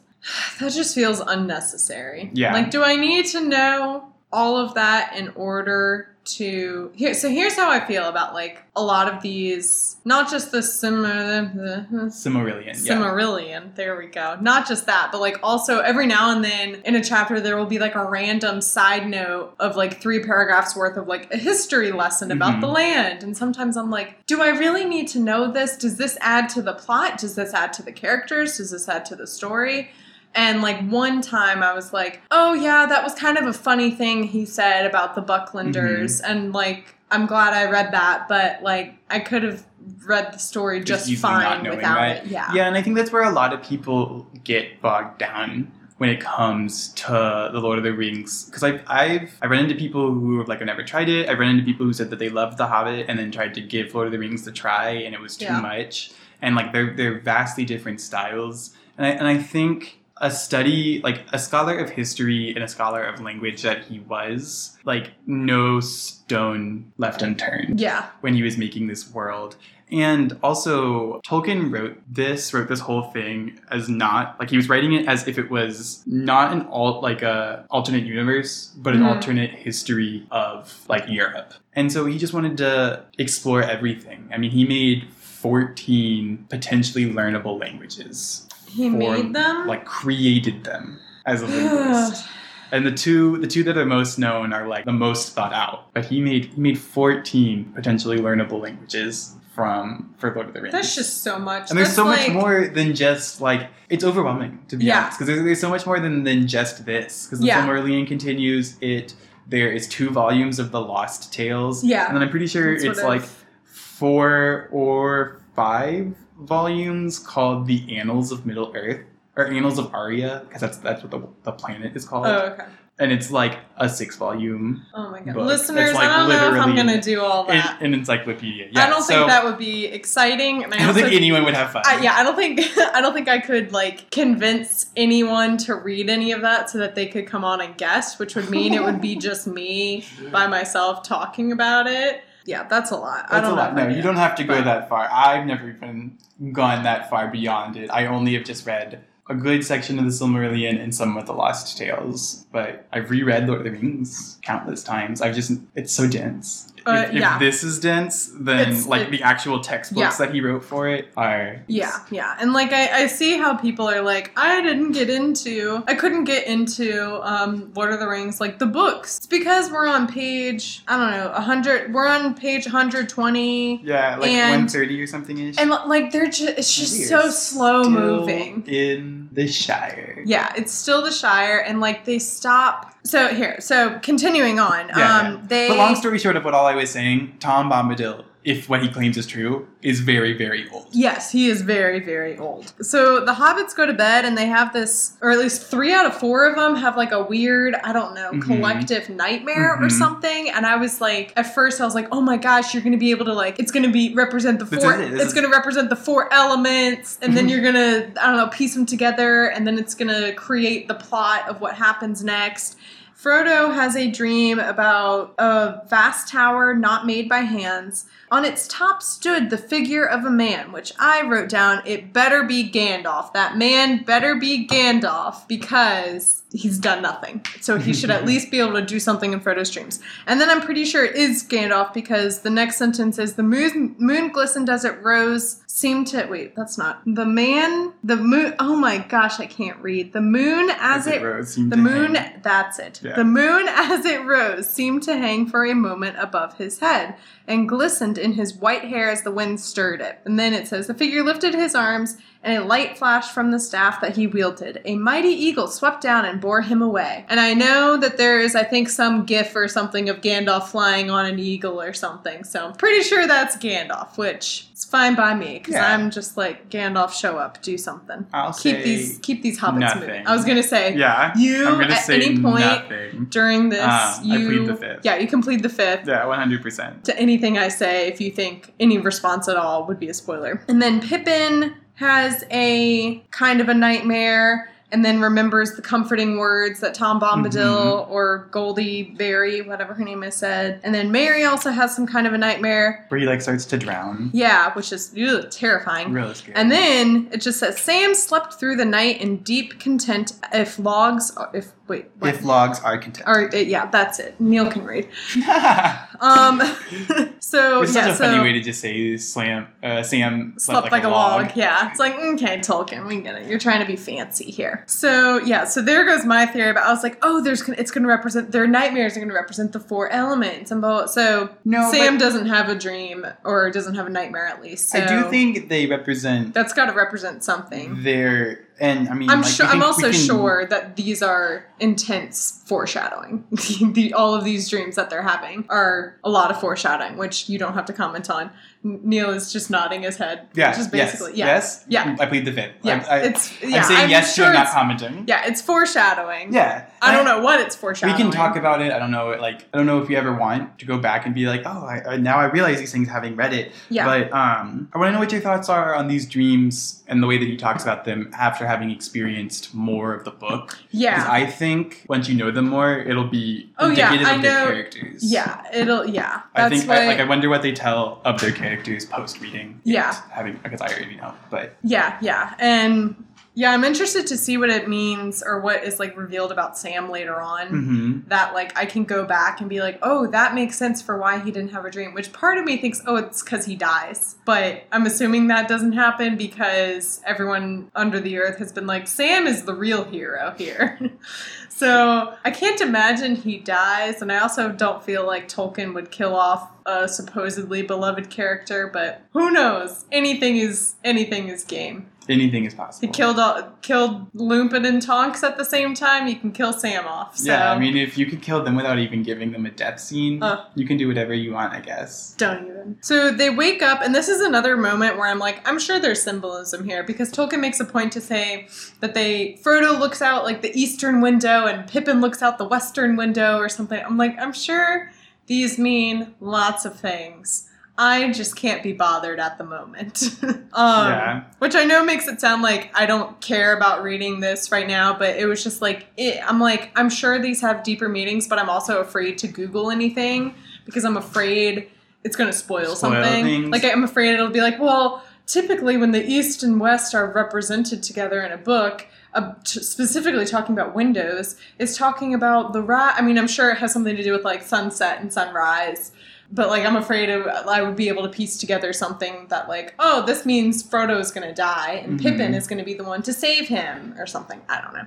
[0.60, 2.30] that just feels unnecessary.
[2.34, 2.52] Yeah.
[2.52, 7.14] Like, do I need to know all of that in order to here?
[7.14, 11.42] So here's how I feel about like a lot of these, not just the similar
[11.54, 13.66] the Silmarillion.
[13.66, 13.70] Yeah.
[13.74, 14.36] There we go.
[14.40, 17.66] Not just that, but like also every now and then in a chapter there will
[17.66, 21.92] be like a random side note of like three paragraphs worth of like a history
[21.92, 22.60] lesson about Mhm.
[22.62, 23.22] the land.
[23.22, 25.76] And sometimes I'm like, do I really need to know this?
[25.76, 27.18] Does this add to the plot?
[27.18, 28.56] Does this add to the characters?
[28.56, 29.90] Does this add to the story?
[30.34, 33.90] And like one time I was like, oh yeah, that was kind of a funny
[33.90, 36.20] thing he said about the Bucklanders.
[36.22, 36.30] Mm-hmm.
[36.30, 39.64] And like, I'm glad I read that, but like, I could have
[40.06, 42.16] read the story just, not fine knowing, without right?
[42.16, 42.26] it.
[42.26, 42.50] Yeah.
[42.54, 46.20] Yeah, and I think that's where a lot of people get bogged down when it
[46.20, 48.46] comes to the Lord of the Rings.
[48.46, 51.28] Because I've, I've I've run into people who have like I've never tried it.
[51.28, 53.60] I've run into people who said that they loved The Hobbit and then tried to
[53.60, 55.60] give Lord of the Rings a try and it was too Yeah.
[55.60, 56.10] much.
[56.42, 58.74] And like they're they're vastly different styles.
[58.98, 63.02] And I and I think a study like a scholar of history and a scholar
[63.04, 68.06] of language that he was like no stone left unturned Yeah.
[68.20, 69.56] when he was making this world.
[69.92, 74.92] And also, Tolkien wrote this, wrote this whole thing as not like he was writing
[74.94, 79.06] it as if it was not an alt like a alternate universe, but an Mhm.
[79.14, 81.52] alternate history of like Europe.
[81.74, 84.28] And so he just wanted to explore everything.
[84.32, 85.04] I mean, he made
[85.44, 88.43] 14 potentially learnable languages.
[88.74, 89.66] He for, made them?
[89.66, 92.24] Like created them as a linguist.
[92.72, 95.92] And the two the two that are most known are like the most thought out.
[95.94, 100.72] But he made he made 14 potentially learnable languages from for Lord of the Rings.
[100.72, 101.70] That's just so much.
[101.70, 105.02] and there's That's so like- much more than just like it's overwhelming to be Yeah.
[105.02, 107.64] honest because there's, there's so much more than than just this because the Yeah.
[107.64, 109.14] Silmarillion continues it.
[109.46, 111.84] There is two volumes of the Lost Tales.
[111.84, 112.06] Yeah.
[112.08, 113.22] and then I'm pretty sure That's it's like
[113.62, 119.00] four or five volumes called the Annals of Middle Earth
[119.36, 122.64] or Annals of Arda because that's that's what the, the planet is called, Oh, okay.
[123.00, 125.46] and it's like a six volume Oh my god, book.
[125.46, 125.92] listeners!
[125.94, 127.78] Like I don't know if I'm gonna do all that.
[127.82, 128.68] an encyclopedia.
[128.70, 130.62] Yeah, I don't so think that would be exciting.
[130.62, 131.82] And I, I don't also, think anyone would have fun.
[131.84, 132.60] I, yeah, I don't think
[132.94, 136.94] I don't think I could like convince anyone to read any of that so that
[136.94, 140.46] they could come on and guess, which would mean it would be just me by
[140.46, 142.22] myself talking about it.
[142.44, 143.26] Yeah, that's a lot.
[143.28, 143.74] I That's don't a lot.
[143.74, 145.08] No, you don't have to go that far.
[145.10, 146.18] I've never even
[146.52, 147.90] gone that far beyond it.
[147.90, 151.32] I only have just read a good section of the Silmarillion and some of the
[151.32, 152.46] Lost Tales.
[152.52, 155.22] But I've reread Lord of the Rings countless times.
[155.22, 156.73] I've just it's so dense.
[156.86, 157.38] Uh, if, if yeah.
[157.38, 160.26] this is dense, then It's- like it- the actual textbooks Yeah.
[160.26, 162.36] that he wrote for it are Yeah, yeah.
[162.38, 166.24] And like I, I see how people are like, I didn't get into I couldn't
[166.24, 169.16] get into um Lord of the Rings, like the books.
[169.18, 173.80] It's because we're on page I don't know, hundred we're on page hundred twenty.
[173.82, 175.56] yeah like And- one thirty or something ish.
[175.58, 178.64] And like they're just it's just so slow moving.
[178.66, 180.22] in the Shire.
[180.24, 184.88] Yeah, it's still the Shire and like they stop so here, so continuing on.
[184.88, 185.40] Yeah, um yeah.
[185.46, 188.82] they But long story short of what all I was saying, Tom Bombadil, if what
[188.82, 190.86] he claims is true, is very, very old.
[190.92, 192.74] Yes, he is very, very old.
[192.84, 196.04] So the hobbits go to bed and they have this, or at least three out
[196.04, 198.42] of four of them have like a weird, I don't know, Mhm.
[198.42, 199.92] collective nightmare or Mhm.
[199.92, 200.50] something.
[200.50, 202.98] And I was like, at first I was like, oh my gosh, you're going to
[202.98, 205.14] be able to like, it's going to be represent the four, it.
[205.14, 207.18] It's going to represent the four elements.
[207.22, 209.46] And then you're going to, I don't know, piece them together.
[209.46, 212.76] And then it's going to create the plot of what happens next.
[213.24, 218.04] Frodo has a dream about a vast tower not made by hands.
[218.30, 222.44] On its top stood the figure of a man, which I wrote down, it better
[222.44, 223.32] be Gandalf.
[223.32, 227.44] That man better be Gandalf because he's done nothing.
[227.60, 230.00] So he should at least be able to do something in Frodo's dreams.
[230.26, 233.96] And then I'm pretty sure it is Gandalf because the next sentence is the moon,
[233.98, 236.26] moon glistened as it rose, seemed to.
[236.26, 237.02] Wait, that's not.
[237.04, 238.54] The man, the moon.
[238.60, 240.12] Oh my gosh, I can't read.
[240.12, 242.40] The moon as, it rose seemed the moon, hang.
[242.42, 243.00] that's it.
[243.02, 243.16] Yeah.
[243.16, 247.68] The moon, as it rose, seemed to hang for a moment above his head and
[247.68, 250.18] glistened in his white hair as the wind stirred it.
[250.24, 253.60] And then it says, The figure lifted his arms, and a light flashed from the
[253.60, 254.80] staff that he wielded.
[254.84, 257.24] A mighty eagle swept down and bore him away.
[257.28, 261.10] And I know that there is, I think, some gif or something of Gandalf flying
[261.10, 262.44] on an eagle or something.
[262.44, 265.92] So I'm pretty sure that's Gandalf, which fine by me, because Yeah.
[265.92, 268.20] I'm just like, Gandalf, show up, do something.
[268.32, 270.00] I'll Keep say these keep these hobbits nothing.
[270.02, 270.26] moving.
[270.26, 271.32] I was gonna say Yeah.
[271.36, 273.26] you at say any point nothing.
[273.30, 275.00] during this ah, I you plead the fifth.
[275.02, 277.02] yeah you can plead the fifth Yeah, 100%.
[277.08, 280.62] to anything i say if you think any response at all would be a spoiler
[280.68, 286.78] and then pippin has a kind of a nightmare and then remembers the comforting words
[286.78, 288.12] that Tom Bombadil mm-hmm.
[288.12, 290.80] or Goldie Berry, whatever her name is, said.
[290.84, 293.04] And then Merry also has some kind of a nightmare.
[293.08, 294.30] Where he like starts to drown.
[294.32, 296.12] Yeah, which is ugh, terrifying.
[296.12, 296.54] Really scary.
[296.54, 300.34] And then it just says Sam slept through the night in deep content.
[300.52, 302.34] If logs, if wait, what?
[302.34, 303.26] if logs are content.
[303.28, 304.38] or uh, yeah, that's it.
[304.40, 305.08] Neil can read.
[306.20, 306.60] Um,
[307.40, 310.90] so It's yeah, such a so funny way to just say Slam, uh, Sam slept
[310.92, 311.50] like, a log.
[311.56, 313.48] Yeah, it's like okay, Tolkien, we get it.
[313.48, 314.84] You're trying to be fancy here.
[314.86, 316.72] So yeah, so there goes my theory.
[316.72, 319.28] But I was like, oh, there's gonna- it's going to represent their nightmares are going
[319.28, 321.06] to represent the four elements and blah.
[321.06, 324.90] So No, Sam but- doesn't have a dream or doesn't have a nightmare at least.
[324.90, 328.02] So I do think they represent that's got to represent something.
[328.02, 329.66] their, and I mean, I'm like, sure.
[329.66, 333.44] I'm also can- sure that these are intense foreshadowing.
[333.92, 337.58] the, all of these dreams that they're having are a lot of foreshadowing, which you
[337.58, 338.50] don't have to comment on.
[338.84, 340.46] Neil is just nodding his head.
[340.54, 342.18] Yeah, which is basically yes, yeah, yes.
[342.18, 342.72] yeah, I plead the fifth.
[342.82, 343.04] yeah.
[343.08, 343.78] I, I, it's yeah.
[343.78, 345.24] I'm saying I'm yes sure to not commenting.
[345.26, 346.52] Yeah, it's foreshadowing.
[346.52, 348.16] Yeah, I don't And know what it's foreshadowing.
[348.16, 348.92] We can talk about it.
[348.92, 351.34] I don't know, like I don't know if you ever want to go back and
[351.34, 353.72] be like, oh, I, I, now I realize these things having read it.
[353.88, 354.04] Yeah.
[354.04, 357.26] But um, I want to know what your thoughts are on these dreams and the
[357.26, 360.78] way that he talks about them after having experienced more of the book.
[360.90, 361.14] yeah.
[361.16, 364.42] Because I think once you know them more, it'll be Oh, yeah, indicative I of
[364.42, 365.32] their know- characters.
[365.32, 366.42] yeah, it'll yeah.
[366.54, 368.73] I think I, like I wonder what they tell of their characters
[369.06, 369.80] post reading.
[369.84, 370.14] Yeah.
[370.30, 372.54] having because I already know, but Yeah, yeah.
[372.58, 373.24] And
[373.56, 377.08] yeah, I'm interested to see what it means or what is like revealed about Sam
[377.08, 377.68] later on.
[377.68, 378.28] mhm.
[378.28, 381.38] That like I can go back and be like, oh, that makes sense for why
[381.38, 382.14] he didn't have a dream.
[382.14, 384.34] Which part of me thinks, oh, it's because he dies.
[384.44, 389.46] But I'm assuming that doesn't happen because everyone under the earth has been like, Sam
[389.46, 390.98] is the real hero here.
[391.68, 396.34] so I can't imagine he dies, and I also don't feel like Tolkien would kill
[396.34, 400.04] off a supposedly beloved character, but who knows?
[400.12, 402.08] Anything is anything is game.
[402.28, 403.06] Anything is possible.
[403.06, 406.26] He killed all, killed Lupin and Tonks at the same time.
[406.26, 407.36] You can kill Sam off.
[407.36, 410.00] So Yeah, I mean, if you could kill them without even giving them a death
[410.00, 410.64] scene, Uh.
[410.74, 412.34] you can do whatever you want, I guess.
[412.38, 412.96] Don't even.
[413.02, 416.22] So they wake up, and this is another moment where I'm like, I'm sure there's
[416.22, 418.68] symbolism here because Tolkien makes a point to say
[419.00, 423.16] that they Frodo looks out like the eastern window and Pippin looks out the western
[423.16, 424.02] window or something.
[424.04, 425.10] I'm like, I'm sure
[425.46, 427.68] these mean lots of things.
[427.96, 430.24] I just can't be bothered at the moment.
[430.42, 431.44] um, Yeah.
[431.58, 435.16] Which I know makes it sound like I don't care about reading this right now,
[435.16, 438.58] but it was just like, it, I'm like, I'm sure these have deeper meanings, but
[438.58, 440.54] I'm also afraid to Google anything
[440.84, 441.88] because I'm afraid
[442.24, 443.44] it's going to spoil, Spoil something.
[443.44, 443.68] things.
[443.70, 448.02] Like, I'm afraid it'll be like, well, typically when the East and West are represented
[448.02, 453.14] together in a book, uh, t- specifically talking about windows, is talking about the rise.
[453.16, 456.12] I mean, I'm sure it has something to do with like sunset and sunrise.
[456.52, 459.94] But like, I'm afraid of, I would be able to piece together something that like,
[459.98, 462.22] oh, this means Frodo is going to die and Mhm.
[462.22, 464.60] Pippin is going to be the one to save him or something.
[464.68, 465.06] I don't know.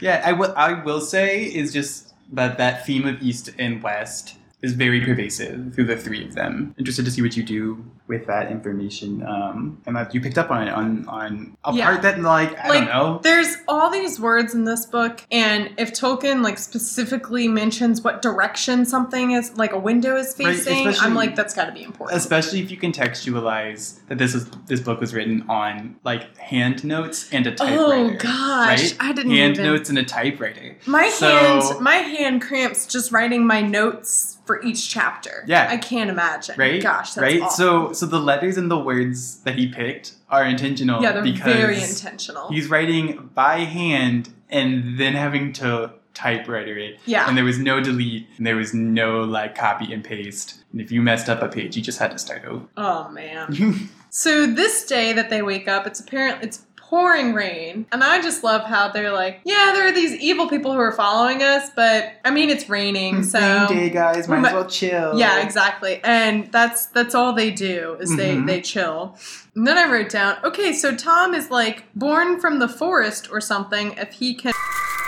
[0.00, 0.54] Yeah, I will.
[0.56, 5.74] I will say is just that that theme of East and West is very pervasive
[5.74, 6.74] through the three of them.
[6.78, 10.50] Interested to see what you do with that information, um, and that you picked up
[10.50, 11.84] on it on on a Yeah.
[11.86, 13.20] part that like I Like, don't know.
[13.22, 18.84] There's all these words in this book, and if Tolkien like specifically mentions what direction
[18.86, 22.16] something is, like a window is facing, especially- I'm like, that's got to be important.
[22.16, 27.28] Especially if you contextualize that this is this book was written on like hand notes
[27.32, 28.14] and a typewriter.
[28.14, 28.96] Oh gosh, right?
[29.00, 29.64] I didn't hand even.
[29.66, 30.76] notes and a typewriter.
[30.86, 35.44] My So- hand, my hand cramps just writing my notes for each chapter.
[35.46, 35.68] Yeah.
[35.68, 36.54] I can't imagine.
[36.56, 36.82] Right?
[36.82, 37.40] Gosh, that's right.
[37.42, 37.50] awful.
[37.50, 41.02] So so the letters and the words that he picked are intentional.
[41.02, 42.48] yeah, they're because very intentional.
[42.48, 46.98] He's writing by hand and then having to typewriter it.
[47.04, 47.28] Yeah.
[47.28, 50.62] And there was no delete and there was no like copy and paste.
[50.72, 52.66] And if you messed up a page, you just had to start over.
[52.76, 53.90] Oh man.
[54.08, 58.44] So this day that they wake up, it's apparently it's pouring rain, and I just
[58.44, 62.12] love how they're like, yeah, there are these evil people who are following us, but
[62.24, 64.28] I mean it's raining, so Rain day, guys.
[64.28, 65.18] Might as well chill.
[65.18, 66.00] yeah, exactly.
[66.04, 68.16] And that's that's all they do is Mhm.
[68.16, 69.16] they they chill.
[69.56, 73.40] And then I wrote down, okay, so Tom is like born from the forest or
[73.40, 74.52] something if he can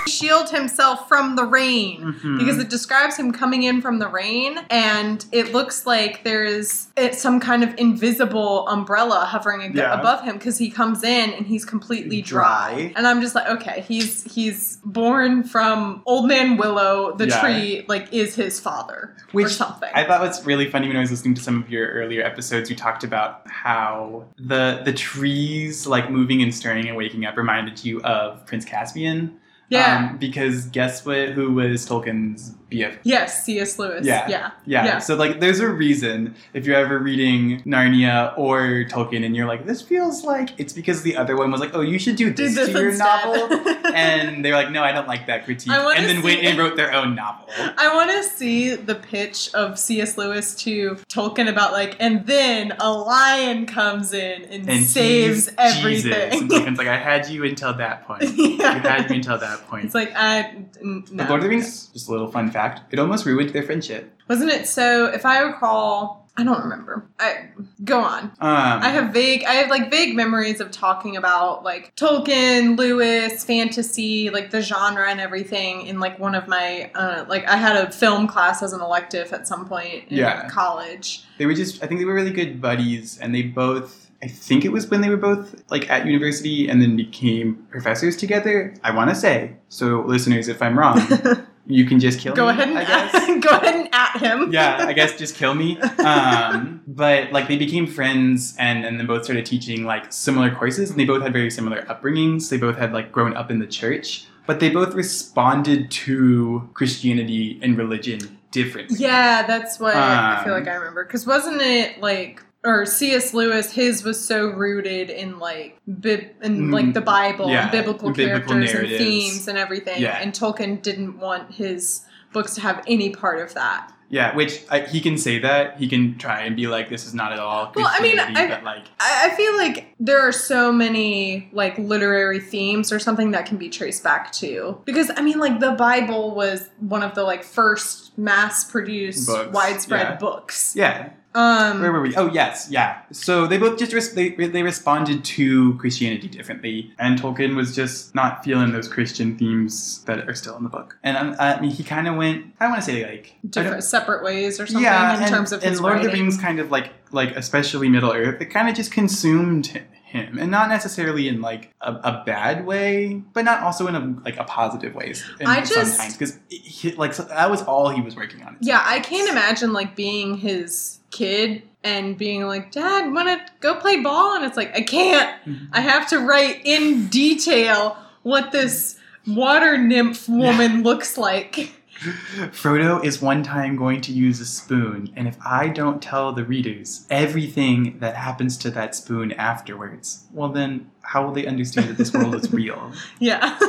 [0.06, 2.38] shield himself from the rain Mhm.
[2.38, 7.40] because it describes him coming in from the rain and it looks like there's some
[7.40, 9.98] kind of invisible umbrella hovering Yeah.
[9.98, 12.38] above him because he comes in and he's completely dry.
[12.38, 12.92] Dry.
[12.96, 17.40] and i'm just like okay he's he's born from old man willow the Yeah.
[17.40, 21.00] tree like is his father or Which something I thought was really funny when I
[21.00, 22.70] was listening to some of your earlier episodes.
[22.70, 27.84] You talked about how the the trees like moving and stirring and waking up reminded
[27.84, 29.32] you of Prince Caspian.
[29.68, 31.30] Yeah Um, because guess what?
[31.30, 34.28] Who was Tolkien's Yes cs lewis Yeah.
[34.28, 34.84] yeah Yeah.
[34.84, 34.98] Yeah.
[34.98, 39.66] So like, there's a reason if you're ever reading Narnia or Tolkien and you're like,
[39.66, 42.44] this feels like it's because the other one was like, oh, you should do do
[42.44, 43.92] this, this to your instead novel.
[43.94, 45.72] and they're like, no, I don't like that critique.
[45.72, 47.46] And then went and wrote their own novel.
[47.58, 50.18] I want to see the pitch of C.S.
[50.18, 56.12] Lewis to Tolkien about like, and then a lion comes in and, And saves everything.
[56.12, 56.40] Jesus.
[56.40, 58.24] And Tolkien's like, I had you until that point.
[58.48, 59.84] You had me until that point.
[59.86, 60.40] It's like I
[60.82, 61.24] n- no.
[61.24, 62.57] The Lord of the Rings, just a little fun fact,
[62.90, 64.12] it almost ruined their friendship.
[64.28, 65.06] Wasn't it so?
[65.06, 67.04] If I recall, I don't remember.
[67.18, 67.48] I
[67.84, 68.24] go on.
[68.24, 69.42] Um, I have vague.
[69.44, 75.10] I have like vague memories of talking about like Tolkien, Lewis, fantasy, like the genre
[75.10, 78.72] and everything in like one of my uh, like I had a film class as
[78.72, 80.48] an elective at some point in Yeah.
[80.48, 81.24] college.
[81.38, 84.64] they were just, I think they were really good buddies, and they both, I think
[84.64, 88.74] it was when they were both like at university and then became professors together.
[88.84, 91.00] I want to say, so listeners, if I'm wrong,
[91.68, 92.36] you can just kill him.
[92.36, 92.50] Go me.
[92.52, 93.44] ahead and I guess.
[93.44, 94.52] go ahead and at him.
[94.52, 95.78] yeah, I guess just kill me.
[95.80, 100.90] Um, but like they became friends and, and then both started teaching like similar courses
[100.90, 102.48] and they both had very similar upbringings.
[102.50, 107.58] They both had like grown up in the church, but they both responded to Christianity
[107.62, 108.96] and religion differently.
[108.98, 111.04] Yeah, that's what I feel Um, like I remember.
[111.04, 113.32] Because wasn't it like, or C.S.
[113.32, 117.70] Lewis, his was so rooted in like, bib- in Mm, like the Bible yeah, and
[117.72, 120.02] biblical, biblical characters and themes and everything.
[120.02, 120.18] Yeah.
[120.20, 123.92] And Tolkien didn't want his books to have any part of that.
[124.10, 125.76] Yeah, which I, he can say that.
[125.76, 128.48] He can try and be like, this is not at all Well, I mean, I-
[128.48, 133.44] but like, I, feel like there are so many like literary themes or something that
[133.44, 137.22] can be traced back to because I mean, like the Bible was one of the
[137.22, 140.16] like first mass produced Books, widespread yeah.
[140.16, 140.74] books.
[140.74, 141.10] yeah.
[141.38, 142.16] Um, Where were we?
[142.16, 143.02] Oh yes, yeah.
[143.12, 148.12] So they both just res- they they responded to Christianity differently, and Tolkien was just
[148.12, 150.98] not feeling those Christian themes that are still in the book.
[151.04, 152.54] And um, I mean, he kind of went.
[152.58, 155.62] I want to say like different separate ways or something yeah, in and, terms of
[155.62, 156.08] and his Lord of the.
[156.10, 160.50] Rings kind of like like especially Middle Earth, it kind of just consumed him, and
[160.50, 164.44] not necessarily in like a, a bad way, but not also in a like a
[164.44, 165.12] positive way.
[165.40, 168.56] in- I just- sometimes because like so that was all he was working on.
[168.60, 173.74] Yeah, I can't imagine like being his kid and being like, "Dad, want to go
[173.76, 175.30] play ball?" And it's like, "I can't.
[175.46, 175.68] Mhm.
[175.72, 183.20] I have to write in detail what this water nymph woman looks like." Frodo is
[183.20, 187.98] one time going to use a spoon, and if I don't tell the readers everything
[187.98, 192.34] that happens to that spoon afterwards, well then how will they understand that this world
[192.34, 192.92] is real?
[193.18, 193.58] Yeah.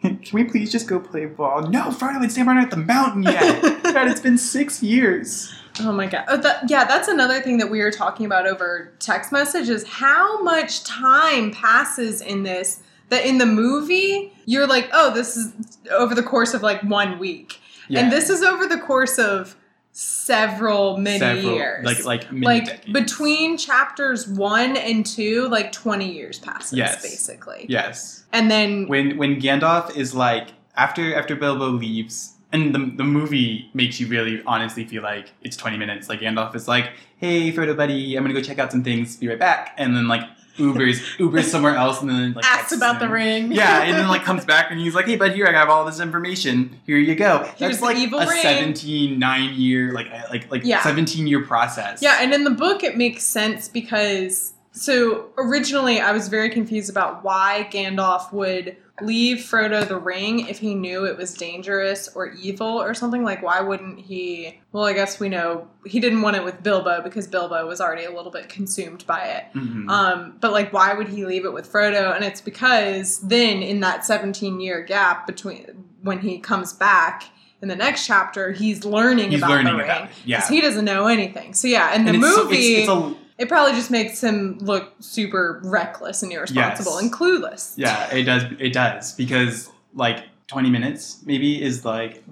[0.00, 1.62] Can we please just go play ball?
[1.68, 3.62] No, Frodo, and Sam aren't at the mountain yet.
[3.82, 5.52] God, it's been six years.
[5.80, 6.24] Oh my god.
[6.28, 9.86] Oh, that, yeah, that's another thing that we were talking about over text message is
[9.86, 15.52] how much time passes in this that in the movie you're like, "Oh, this is
[15.90, 19.56] over the course of like 1 week." And this is over the course of
[19.92, 21.84] several many Several- years.
[21.84, 22.92] like like many like decades.
[22.92, 27.02] between chapters 1 and 2, like 20 years passes Yes.
[27.02, 27.66] basically.
[27.68, 32.34] yes, And then when when Gandalf is like after after Bilbo leaves.
[32.50, 36.08] And the, the movie makes you really honestly feel like it's 20 minutes.
[36.08, 39.28] Like Gandalf is like, hey, Frodo buddy, I'm gonna go check out some things, be
[39.28, 39.74] right back.
[39.76, 40.22] And then like
[40.58, 43.52] Ubers, Ubers somewhere else and then like asks about the ring.
[43.52, 45.84] Yeah, and then like comes back and he's like, "Hey, bud, here I have all
[45.84, 46.78] this information.
[46.86, 48.42] Here you go." Here's That's the like a ring.
[48.42, 50.82] 17, 9 year, like uh, like like Yeah.
[50.82, 52.02] 17 year process.
[52.02, 56.90] Yeah, and in the book it makes sense because so originally I was very confused
[56.90, 62.32] about why Gandalf would leave Frodo the ring if he knew it was dangerous or
[62.32, 66.36] evil or something like why wouldn't he well I guess we know he didn't want
[66.36, 69.44] it with Bilbo because Bilbo was already a little bit consumed by it.
[69.54, 69.88] Mhm.
[69.88, 72.14] Um, but like why would he leave it with Frodo?
[72.14, 77.24] And it's because then in that 17 year gap between when he comes back
[77.60, 79.90] in the next chapter, he's learning He's about learning the ring.
[79.90, 80.08] about.
[80.24, 80.36] Yeah.
[80.36, 81.54] Because he doesn't know anything.
[81.54, 84.58] So yeah, in the And it's movie, it's, it's a, it probably just makes him
[84.60, 87.02] look super reckless and irresponsible Yes.
[87.02, 87.72] and clueless.
[87.76, 88.42] yeah, it does.
[88.58, 92.22] It does because like 20 minutes maybe is like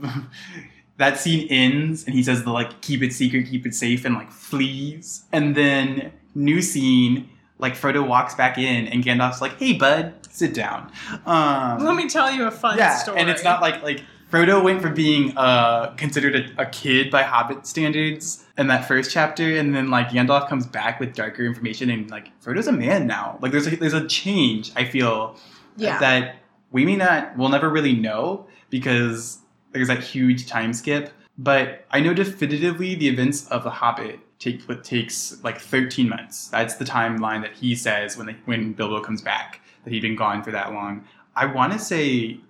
[0.99, 4.15] that scene ends and he says the like keep it secret, keep it safe, and
[4.15, 7.29] like flees, and then new scene.
[7.59, 10.93] Like Frodo walks back in and Gandalf's like, "Hey, bud, sit down."
[11.25, 13.19] Um, Let me tell you a fun yeah, story.
[13.19, 17.23] and it's not like like Frodo went from being uh, considered a, a kid by
[17.23, 21.91] Hobbit standards in that first chapter, and then like Gandalf comes back with darker information,
[21.91, 23.39] and like Frodo's a man now.
[23.41, 24.73] Like there's a, there's a change.
[24.75, 25.37] I feel
[25.77, 25.99] yeah.
[26.01, 26.37] that
[26.73, 29.39] we may not, we'll never really know because
[29.73, 31.13] there's that huge time skip.
[31.39, 36.49] But I know definitively the events of The Hobbit take what takes like 13 months.
[36.49, 40.17] That's the timeline that he says when they, when Bilbo comes back that he'd been
[40.17, 41.05] gone for that long.
[41.35, 42.41] I want to say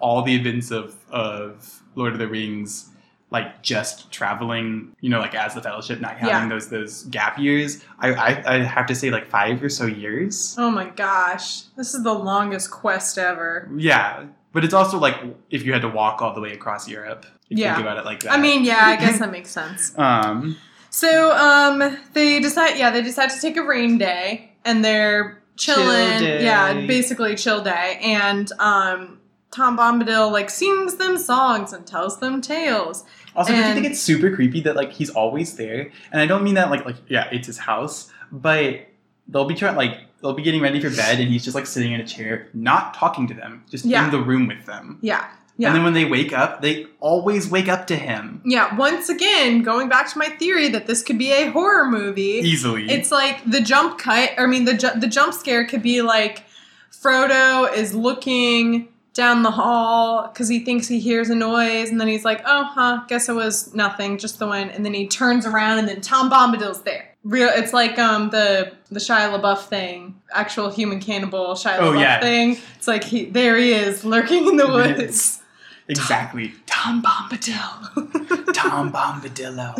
[0.00, 2.90] all the events of of Lord of the Rings,
[3.30, 6.48] like just traveling, you know, like as the Fellowship, not having Yeah.
[6.48, 7.82] those those gap years.
[7.98, 10.54] I, I I have to say like five or so years.
[10.58, 13.68] oh my gosh, this is the longest quest ever.
[13.76, 15.16] Yeah, but it's also like
[15.50, 17.26] if you had to walk all the way across Europe.
[17.50, 17.68] If Yeah.
[17.70, 18.32] you think about it like that.
[18.32, 19.96] I mean, yeah, I guess that makes sense.
[19.98, 20.56] um,
[20.90, 26.18] So, um, they decide, yeah, they decide to take a rain day, and they're chilling.
[26.18, 26.40] Chill.
[26.42, 29.17] Yeah, basically chill day, and um,
[29.50, 33.04] Tom Bombadil like sings them songs and tells them tales.
[33.34, 35.90] also, don't you think it's super creepy that like he's always there?
[36.12, 38.80] And I don't mean that like like yeah, it's his house, but
[39.26, 41.92] they'll be trying like they'll be getting ready for bed, and he's just like sitting
[41.92, 44.04] in a chair, not talking to them, just Yeah.
[44.04, 44.98] in the room with them.
[45.00, 45.24] Yeah,
[45.56, 45.68] yeah.
[45.68, 49.62] And then when they wake up, they always wake up to him yeah, once again,
[49.62, 52.40] going back to my theory that this could be a horror movie.
[52.44, 52.90] easily.
[52.90, 54.30] It's like the jump cut.
[54.36, 56.44] I mean, the ju- the jump scare could be like
[56.92, 62.06] Frodo is looking down the hall because he thinks he hears a noise, and then
[62.08, 63.02] he's like, "Oh, huh?
[63.08, 66.30] Guess it was nothing, just the wind." And then he turns around, and then Tom
[66.30, 67.04] Bombadil's there.
[67.24, 67.50] Real.
[67.52, 72.20] It's like um the the Shia LaBeouf thing, actual human cannibal Shia Oh, LaBeouf yeah.
[72.20, 72.56] thing.
[72.76, 75.42] It's like he there he is lurking in the woods.
[75.88, 76.54] exactly.
[76.66, 78.52] Tom Bombadil.
[78.54, 79.74] Tom Bombadillo.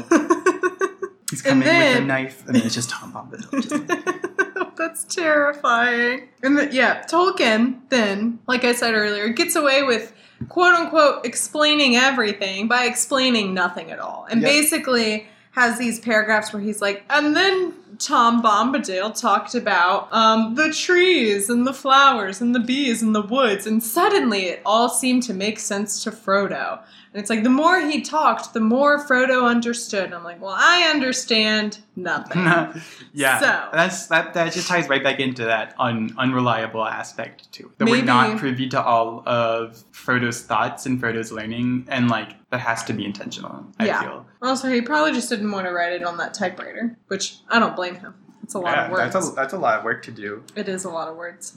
[1.30, 3.50] He's coming with a knife, and then it's just Tom Bombadil.
[3.62, 6.28] Just like, That's terrifying.
[6.42, 10.12] And the, yeah, Tolkien then, like I said earlier, gets away with
[10.48, 14.26] quote unquote explaining everything by explaining nothing at all.
[14.30, 14.50] And Yep.
[14.50, 15.26] basically
[15.58, 21.50] has these paragraphs where he's like, and then Tom Bombadil talked about um, the trees
[21.50, 25.34] and the flowers and the bees and the woods, and suddenly it all seemed to
[25.34, 26.80] make sense to Frodo.
[27.12, 30.04] And it's like the more he talked, the more Frodo understood.
[30.04, 32.42] And I'm like, well, I understand nothing.
[33.14, 34.34] yeah, So- that's that.
[34.34, 37.72] That just ties right back into that un, unreliable aspect too.
[37.78, 42.60] That we're not privy to all of Frodo's thoughts and Frodo's learning, and like that
[42.60, 43.66] has to be intentional.
[43.80, 44.02] I Yeah.
[44.02, 44.26] feel.
[44.42, 47.74] Also, he probably just didn't want to write it on that typewriter, which I don't
[47.74, 48.14] blame him.
[48.42, 49.12] It's a lot of words.
[49.12, 50.42] that's a that's a lot of work to do.
[50.56, 51.56] It is a lot of words.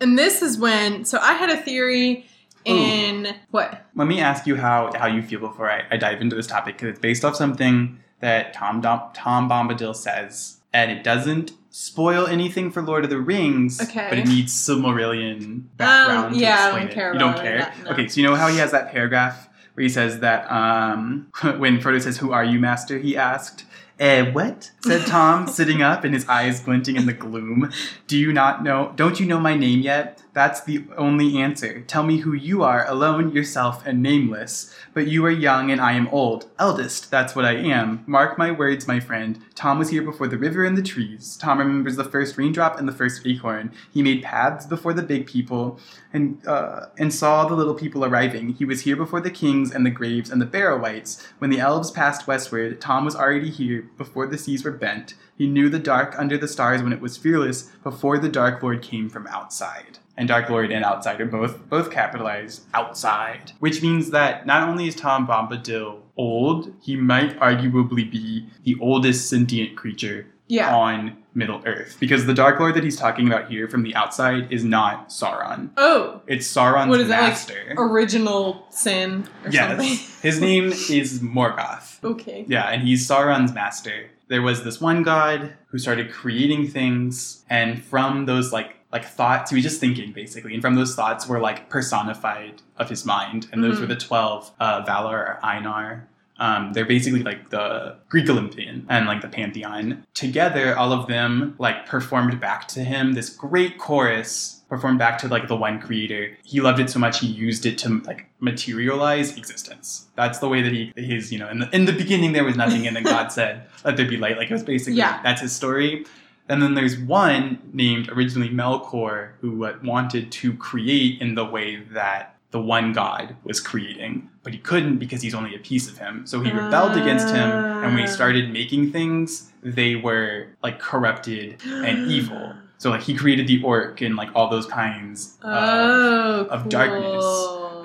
[0.00, 2.26] And this is when, so I had a theory
[2.64, 3.86] in what?
[3.94, 6.76] Let me ask you how how you feel before I, I dive into this topic
[6.76, 12.26] because it's based off something that Tom Dom, Tom Bombadil says, and it doesn't spoil
[12.26, 13.80] anything for Lord of the Rings.
[13.80, 14.06] Okay.
[14.08, 16.34] But it needs Silmarillion background.
[16.34, 17.14] Um, yeah, I don't care it.
[17.14, 17.58] You don't care.
[17.58, 17.90] that, no.
[17.90, 21.78] Okay, so you know how he has that paragraph where he says that um, when
[21.78, 23.64] Frodo says, "Who are you, Master?" He asked.
[24.00, 24.72] Eh, what?
[24.80, 27.70] said Tom, sitting up and his eyes glinting in the gloom.
[28.08, 28.92] Do you not know?
[28.96, 30.21] Don't you know my name yet?
[30.34, 31.82] That's the only answer.
[31.82, 34.74] Tell me who you are, alone, yourself, and nameless.
[34.94, 36.48] But you are young and I am old.
[36.58, 38.02] Eldest, that's what I am.
[38.06, 39.38] Mark my words, my friend.
[39.54, 41.36] Tom was here before the river and the trees.
[41.36, 43.72] Tom remembers the first raindrop and the first acorn.
[43.92, 45.78] He made paths before the big people
[46.14, 48.54] and uh, and saw the little people arriving.
[48.54, 51.26] He was here before the kings and the graves and the Barrow-wights.
[51.38, 55.14] When the elves passed westward, Tom was already here before the seas were bent.
[55.36, 58.80] He knew the dark under the stars when it was fearless before the Dark Lord
[58.80, 59.98] came from outside.
[60.16, 64.86] And Dark Lord and outside are both both capitalized outside, which means that not only
[64.88, 70.74] is Tom Bombadil old, he might arguably be the oldest sentient creature Yeah.
[70.74, 74.52] on Middle Earth because the Dark Lord that he's talking about here from the outside
[74.52, 75.70] is not Sauron.
[75.78, 77.54] Oh, It's Sauron's what is master.
[77.70, 77.78] like?
[77.80, 79.86] Original sin or something?
[79.88, 82.04] yes, his name is Morgoth.
[82.04, 82.44] okay.
[82.46, 84.10] Yeah, and he's Sauron's master.
[84.28, 89.50] There was this one god who started creating things, and from those like like thoughts,
[89.50, 93.48] he was just thinking basically, and from those thoughts were like personified of his mind,
[93.52, 93.80] and those Mhm.
[93.80, 96.02] were the twelve uh, Valar or Ainur.
[96.38, 100.04] Um, they're basically like the Greek Olympian and like the pantheon.
[100.14, 105.28] Together, all of them like performed back to him this great chorus performed back to
[105.28, 106.36] like the one creator.
[106.42, 110.06] He loved it so much he used it to like materialize existence.
[110.16, 112.56] That's the way that he his you know in the in the beginning there was
[112.56, 114.36] nothing and then God said let there be light.
[114.38, 115.20] Like it was basically Yeah.
[115.22, 116.06] that's his story.
[116.52, 119.50] And then there's one named originally Melkor who
[119.82, 124.98] wanted to create in the way that the one god was creating, but he couldn't
[124.98, 126.26] because he's only a piece of him.
[126.26, 127.50] So he rebelled against him,
[127.82, 128.18] and when he Ah.
[128.20, 132.52] started making things, they were like corrupted and evil.
[132.76, 136.68] So like he created the orc and like all those kinds of Oh, of cool.
[136.68, 137.24] darkness.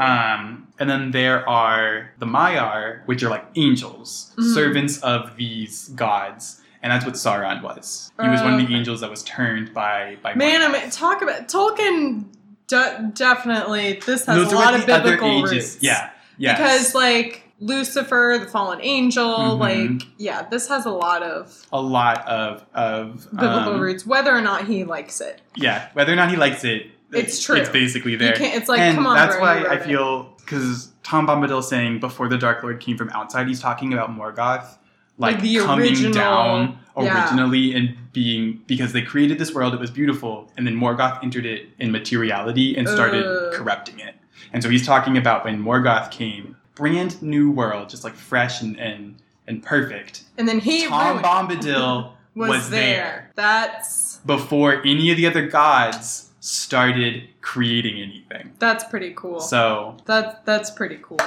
[0.01, 4.53] um, and then there are the Maiar, which are like angels, Mhm.
[4.53, 6.61] servants of these gods.
[6.83, 8.11] And that's what Sauron was.
[8.21, 11.21] He was one of the angels that was turned by by Man, I mean, talk
[11.21, 12.25] about Tolkien.
[12.67, 15.77] De- definitely, this has Those a lot of biblical roots.
[15.81, 16.55] Yeah, yeah.
[16.57, 19.59] Because like Lucifer, the fallen angel, Mhm.
[19.59, 24.05] like yeah, this has a lot of a lot of of biblical um, roots.
[24.05, 27.55] Whether or not he likes it, Yeah, whether or not he likes it, It's true.
[27.55, 28.33] It's basically there.
[28.33, 28.55] you can't.
[28.55, 29.83] It's like and come on, that's why I it.
[29.83, 34.09] feel because Tom Bombadil saying before the Dark Lord came from outside, he's talking about
[34.15, 34.77] Morgoth
[35.17, 37.23] like, Like the coming original- down yeah.
[37.23, 41.45] originally and being because they created this world, it was beautiful, and then Morgoth entered
[41.45, 43.53] it in materiality and started Ugh.
[43.53, 44.15] corrupting it.
[44.53, 48.79] And so he's talking about when Morgoth came, brand new world, just like fresh and
[48.79, 49.15] and,
[49.47, 50.23] and perfect.
[50.37, 52.81] and then he Tom Bombadil was, was there.
[52.81, 53.31] there.
[53.35, 58.53] That's before any of the other gods started creating anything.
[58.59, 59.39] that's pretty cool.
[59.39, 61.17] So That that's pretty cool.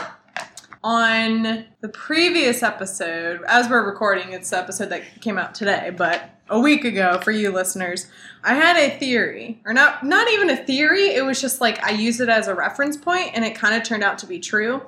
[0.83, 6.31] On the previous episode, as we're recording, it's the episode that came out today, but
[6.49, 8.07] a week ago for you listeners,
[8.43, 11.09] I had a theory, or not not even a theory.
[11.14, 13.83] It was just like I used it as a reference point, and it kind of
[13.87, 14.81] turned out to be true.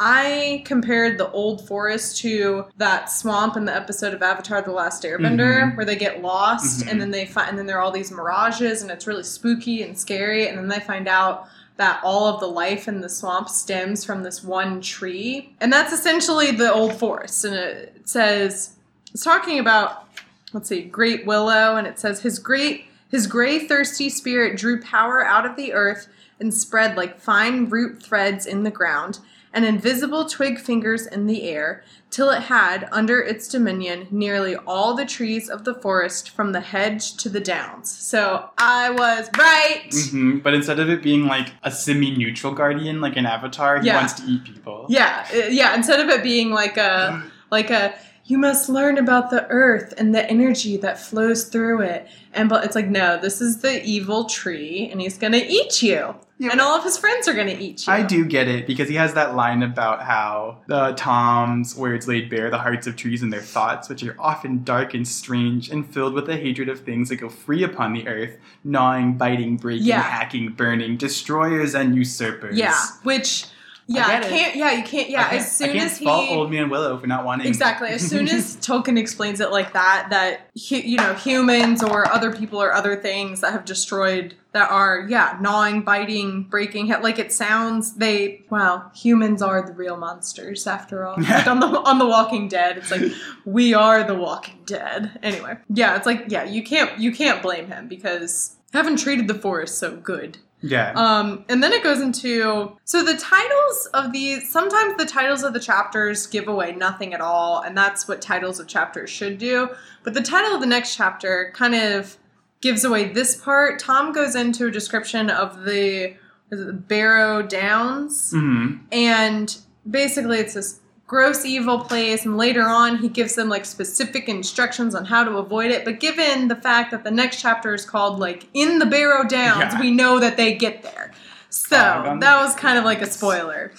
[0.00, 5.04] I compared the old forest to that swamp in the episode of Avatar: The Last
[5.04, 5.76] Airbender, Mhm.
[5.76, 6.90] where they get lost Mhm.
[6.90, 9.84] and then they find, and then there are all these mirages, and it's really spooky
[9.84, 13.48] and scary, and then they find out that all of the life in the swamp
[13.48, 15.54] stems from this one tree.
[15.60, 17.44] And that's essentially the old forest.
[17.44, 18.76] And it says,
[19.12, 20.08] it's talking about,
[20.52, 25.24] let's see, Great Willow, and it says, his great, his gray, thirsty spirit drew power
[25.24, 26.08] out of the earth
[26.40, 29.18] and spread like fine root threads in the ground
[29.56, 34.94] and invisible twig fingers in the air, till it had under its dominion nearly all
[34.94, 37.90] the trees of the forest from the hedge to the downs.
[37.90, 39.88] So I was right.
[39.90, 43.96] mhm, but instead of it being like a semi-neutral guardian like an avatar, he Yeah.
[43.96, 44.86] wants to eat people.
[44.90, 45.74] Yeah, uh, yeah.
[45.74, 47.94] Instead of it being like a like a
[48.28, 52.62] you must learn about the earth and the energy that flows through it, and but
[52.64, 56.14] it's like no, this is the evil tree, and he's gonna eat you.
[56.38, 57.92] Yeah, and all of his friends are gonna eat you.
[57.92, 62.28] I do get it because he has that line about how the Tom's words laid
[62.28, 65.86] bare the hearts of trees and their thoughts, which are often dark and strange and
[65.88, 69.86] filled with the hatred of things that go free upon the earth, gnawing, biting, breaking,
[69.86, 70.02] Yeah.
[70.02, 72.56] hacking, burning, destroyers and usurpers.
[72.58, 73.46] Yeah, which
[73.88, 74.56] yeah, I can't.
[74.56, 75.08] Yeah, you can't.
[75.08, 77.46] Yeah, can't, as soon I can't as he fault Old Man Willow for not wanting
[77.46, 82.34] exactly as soon as Tolkien explains it like that, that you know humans or other
[82.34, 86.88] people or other things that have destroyed that are yeah gnawing, biting, breaking.
[86.88, 91.22] Like it sounds they well humans are the real monsters after all.
[91.22, 91.38] Yeah.
[91.38, 93.12] Like on the on the Walking Dead, it's like
[93.44, 95.18] we are the Walking Dead.
[95.22, 99.34] Anyway, yeah, it's like yeah you can't you can't blame him because haven't treated the
[99.34, 100.38] forest so good.
[100.62, 100.92] Yeah.
[100.96, 105.52] Um, and then it goes into so the titles of these sometimes the titles of
[105.52, 109.70] the chapters give away nothing at all, and that's what titles of chapters should do.
[110.02, 112.16] But the title of the next chapter kind of
[112.60, 113.78] gives away this part.
[113.78, 116.14] Tom goes into a description of the,
[116.48, 119.56] the Barrow Downs, hmm and
[119.88, 124.94] basically it's this gross evil place and later on he gives them like specific instructions
[124.94, 125.84] on how to avoid it.
[125.84, 129.74] But given the fact that the next chapter is called like in the barrow downs
[129.74, 129.80] Yeah.
[129.80, 131.12] we know that they get there.
[131.48, 133.72] So that was kind of like a spoiler.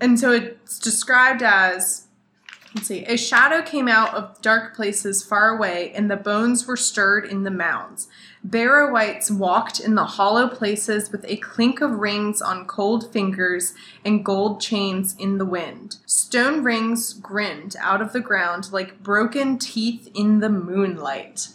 [0.00, 2.06] And so it's described as
[2.74, 6.76] let's see a shadow came out of dark places far away and the bones were
[6.76, 8.08] stirred in the mounds
[8.44, 13.72] Barrow-wights walked in the hollow places with a clink of rings on cold fingers
[14.04, 15.96] and gold chains in the wind.
[16.04, 21.48] Stone rings grinned out of the ground like broken teeth in the moonlight.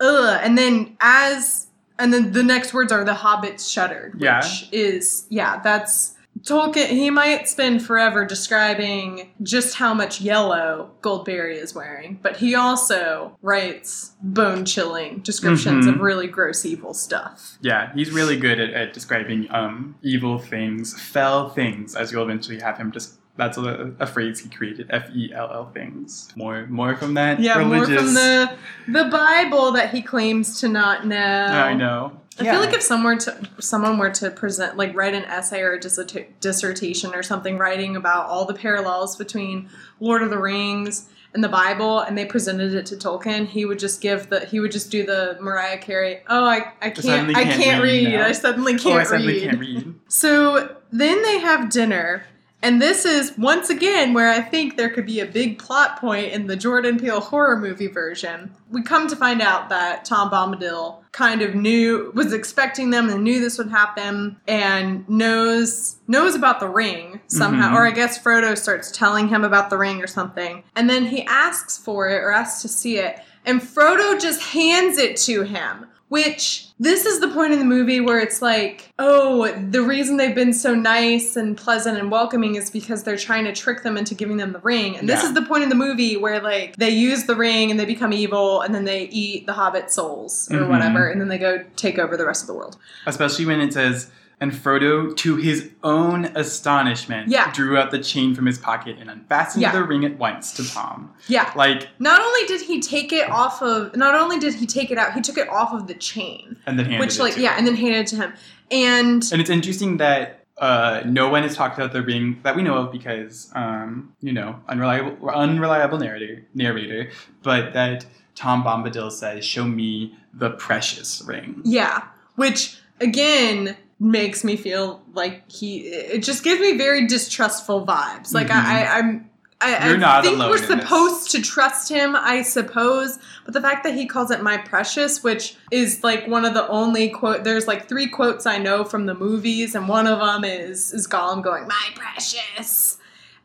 [0.00, 0.40] Ugh.
[0.42, 1.68] And then as
[1.98, 4.42] and then the next words are the hobbits shuddered, which Yeah.
[4.72, 6.13] is yeah, that's
[6.44, 12.54] Tolkien he might spend forever describing just how much yellow Goldberry is wearing, but he
[12.54, 15.94] also writes bone chilling descriptions Mhm.
[15.94, 17.56] of really gross evil stuff.
[17.62, 22.60] Yeah, he's really good at, at describing um, evil things, fell things, as you'll eventually
[22.60, 23.14] have him just.
[23.36, 24.88] That's a, a phrase he created.
[24.90, 26.30] F E L L things.
[26.36, 27.40] More, more from that.
[27.40, 27.88] Yeah, religious.
[27.88, 28.56] more from the
[28.88, 31.16] the Bible that he claims to not know.
[31.16, 32.20] I know.
[32.38, 35.74] I feel like if someone to someone were to present like write an essay or
[35.74, 39.68] a dissert- dissertation or something writing about all the parallels between
[40.00, 43.78] Lord of the Rings and the Bible and they presented it to Tolkien, he would
[43.78, 47.44] just give the he would just do the Mariah Carey, "Oh, I I can't I
[47.44, 48.20] can't can't read read.
[48.20, 49.94] I suddenly can't oh, I read." suddenly can't read.
[50.08, 52.26] So then they have dinner,
[52.64, 56.32] and this is once again where I think there could be a big plot point
[56.32, 58.50] in the Jordan Peele horror movie version.
[58.70, 63.22] We come to find out that Tom Bombadil kind of knew was expecting them and
[63.22, 67.74] knew this would happen and knows knows about the ring somehow Mhm.
[67.74, 71.24] or I guess Frodo starts telling him about the ring or something and then he
[71.26, 75.86] asks for it or asks to see it and Frodo just hands it to him
[76.14, 80.34] which this is the point in the movie where it's like, oh, the reason they've
[80.34, 84.14] been so nice and pleasant and welcoming is because they're trying to trick them into
[84.14, 84.96] giving them the ring.
[84.96, 85.28] And this Yeah.
[85.30, 88.12] is the point in the movie where like they use the ring and they become
[88.12, 90.68] evil and then they eat the hobbit souls or Mhm.
[90.68, 92.76] whatever and then they go take over the rest of the world.
[93.06, 94.06] Especially when it says,
[94.44, 97.50] and Frodo, to his own astonishment, Yeah.
[97.52, 99.72] drew out the chain from his pocket and unfastened Yeah.
[99.72, 101.10] the ring at once to Tom.
[101.28, 101.50] Yeah.
[101.56, 104.98] Like, Not only did he take it off of not only did he take it
[104.98, 106.56] out, he took it off of the chain.
[106.66, 107.58] and then handed which it like to yeah, him.
[107.58, 108.32] and then handed it to him.
[108.70, 112.62] And And it's interesting that uh, no one has talked about the ring that we
[112.62, 117.10] know of because, um, you know, unreliable, unreliable narrator, narrator,
[117.42, 122.02] but that Tom Bombadil says, "Show me the precious ring." Yeah,
[122.36, 125.80] which again makes me feel like he.
[125.88, 128.32] It just gives me very distrustful vibes.
[128.32, 128.64] Like Mhm.
[128.64, 129.30] I, I, I'm.
[129.60, 133.18] I, You're I not think alone we're supposed to trust him, I suppose.
[133.46, 136.68] But the fact that he calls it "my precious," which is like one of the
[136.68, 137.44] only quote.
[137.44, 141.06] There's like three quotes I know from the movies, and one of them is is
[141.08, 142.98] Gollum going "my precious,"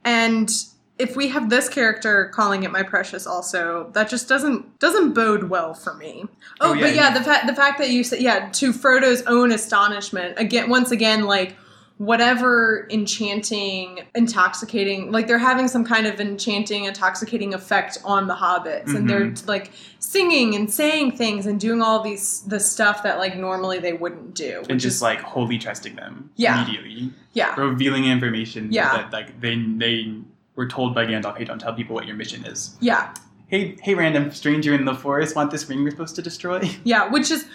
[0.03, 0.51] and
[0.99, 5.45] if we have this character calling it my precious also that just doesn't doesn't bode
[5.49, 6.25] well for me
[6.61, 8.71] oh, Oh, yeah, but yeah you- the fact the fact that you said yeah to
[8.73, 11.55] frodo's own astonishment again once again like
[11.97, 18.95] whatever enchanting intoxicating like they're having some kind of enchanting intoxicating effect on the hobbits
[18.95, 19.47] and they're Mm-hmm.
[19.49, 23.91] like singing and saying things and doing all these the stuff that like normally they
[23.93, 26.63] wouldn't do and just is like wholly trusting them Yeah.
[26.63, 28.95] immediately, yeah revealing information Yeah.
[28.95, 30.15] that like they they
[30.59, 33.13] were told by Gandalf, "Hey, don't tell people what your mission is." yeah
[33.47, 36.69] Hey, hey, random stranger in the forest, want this ring we're supposed to destroy?
[36.83, 37.47] Yeah, which is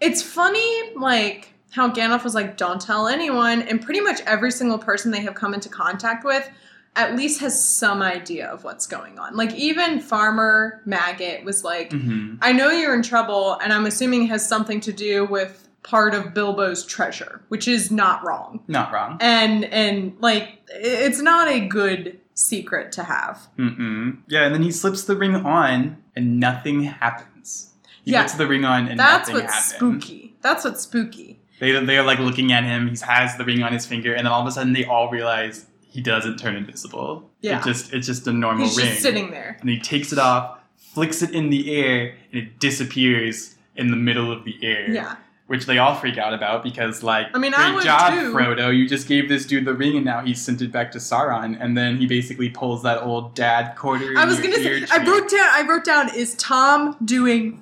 [0.00, 4.78] it's funny like how Gandalf was like, don't tell anyone, and pretty much every single
[4.78, 6.50] person they have come into contact with
[6.96, 9.36] at least has some idea of what's going on.
[9.36, 14.24] Like even Farmer Maggot was like, hmm I know you're in trouble, and I'm assuming
[14.24, 18.64] it has something to do with part of Bilbo's treasure, which is not wrong.
[18.66, 19.16] Not wrong.
[19.20, 23.48] And and like it's not a good secret to have.
[23.58, 24.18] Mm-mm.
[24.28, 27.70] Yeah, and then he slips the ring on, and nothing happens.
[28.04, 28.22] He Yeah.
[28.22, 29.74] puts the ring on, and That's nothing what's happens.
[30.04, 30.34] spooky.
[30.40, 31.38] That's what's spooky.
[31.58, 32.88] They they're like looking at him.
[32.88, 35.10] He has the ring on his finger, and then all of a sudden they all
[35.10, 37.28] realize he doesn't turn invisible.
[37.42, 37.58] Yeah.
[37.60, 38.86] It just it's just a normal He's ring.
[38.86, 39.58] just sitting there.
[39.60, 43.96] and he takes it off, flicks it in the air, and it disappears in the
[43.96, 44.90] middle of the air.
[44.90, 45.16] Yeah.
[45.50, 48.32] Which they all freak out about because, like, I mean, great I would job, too.
[48.32, 48.72] Frodo.
[48.72, 51.56] You just gave this dude the ring, and now he's sent it back to Sauron.
[51.60, 54.14] And then he basically pulls that old dad quarter.
[54.16, 57.60] I was gonna say I wrote down I wrote down is Tom doing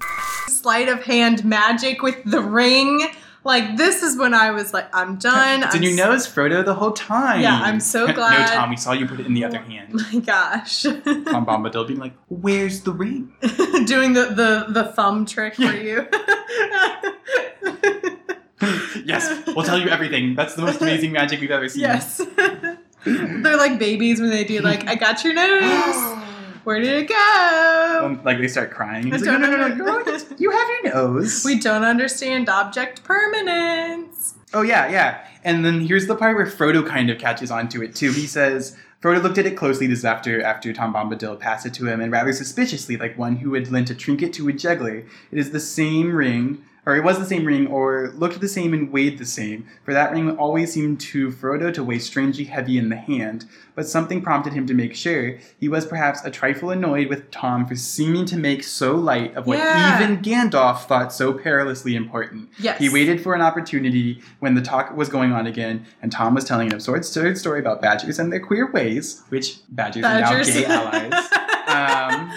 [0.48, 3.08] sleight of hand magic with the ring?
[3.48, 5.60] Like this is when I was like, I'm done.
[5.60, 7.40] Did I'm in your s- nose, Frodo, the whole time.
[7.40, 8.50] Yeah, I'm so glad.
[8.50, 8.54] no.
[8.54, 9.94] Tom, we saw you put it in the other oh hand.
[9.94, 10.82] My gosh.
[10.82, 13.32] Tom Bombadil being like, "Where's the ring?"
[13.86, 16.06] doing the, the, the thumb trick for you.
[19.04, 20.34] yes, we'll tell you everything.
[20.34, 21.82] That's the most amazing magic we've ever seen.
[21.82, 22.20] yes.
[23.04, 26.24] They're like babies when they do like, I got your nose.
[26.64, 28.02] Where did it go?
[28.04, 29.04] Um, like they start crying.
[29.04, 31.44] He's like, no, no, no, no, you have your nose.
[31.44, 34.34] We don't understand object permanence.
[34.54, 35.26] Oh yeah, yeah.
[35.44, 38.12] And then here's the part where Frodo kind of catches on to it too.
[38.12, 41.86] He says Frodo looked at it closely this after after Tom Bombadil passed it to
[41.86, 45.04] him, and rather suspiciously, like one who had lent a trinket to a juggler.
[45.30, 48.72] It is the same ring, or it was the same ring, or looked the same
[48.72, 49.66] and weighed the same.
[49.84, 53.44] For that ring always seemed to Frodo to weigh strangely heavy in the hand.
[53.74, 55.36] But something prompted him to make sure.
[55.60, 59.46] He was perhaps a trifle annoyed with Tom for seeming to make so light of
[59.46, 60.02] what Yeah.
[60.02, 62.48] even Gandalf thought so perilously important.
[62.58, 62.78] Yes.
[62.78, 66.44] He waited for an opportunity when the talk was going on again, and Tom was
[66.44, 67.04] telling an absurd
[67.36, 70.48] story about badgers and their queer ways, which badgers, Badgers.
[70.48, 71.28] are now gay allies.
[71.68, 72.32] Um,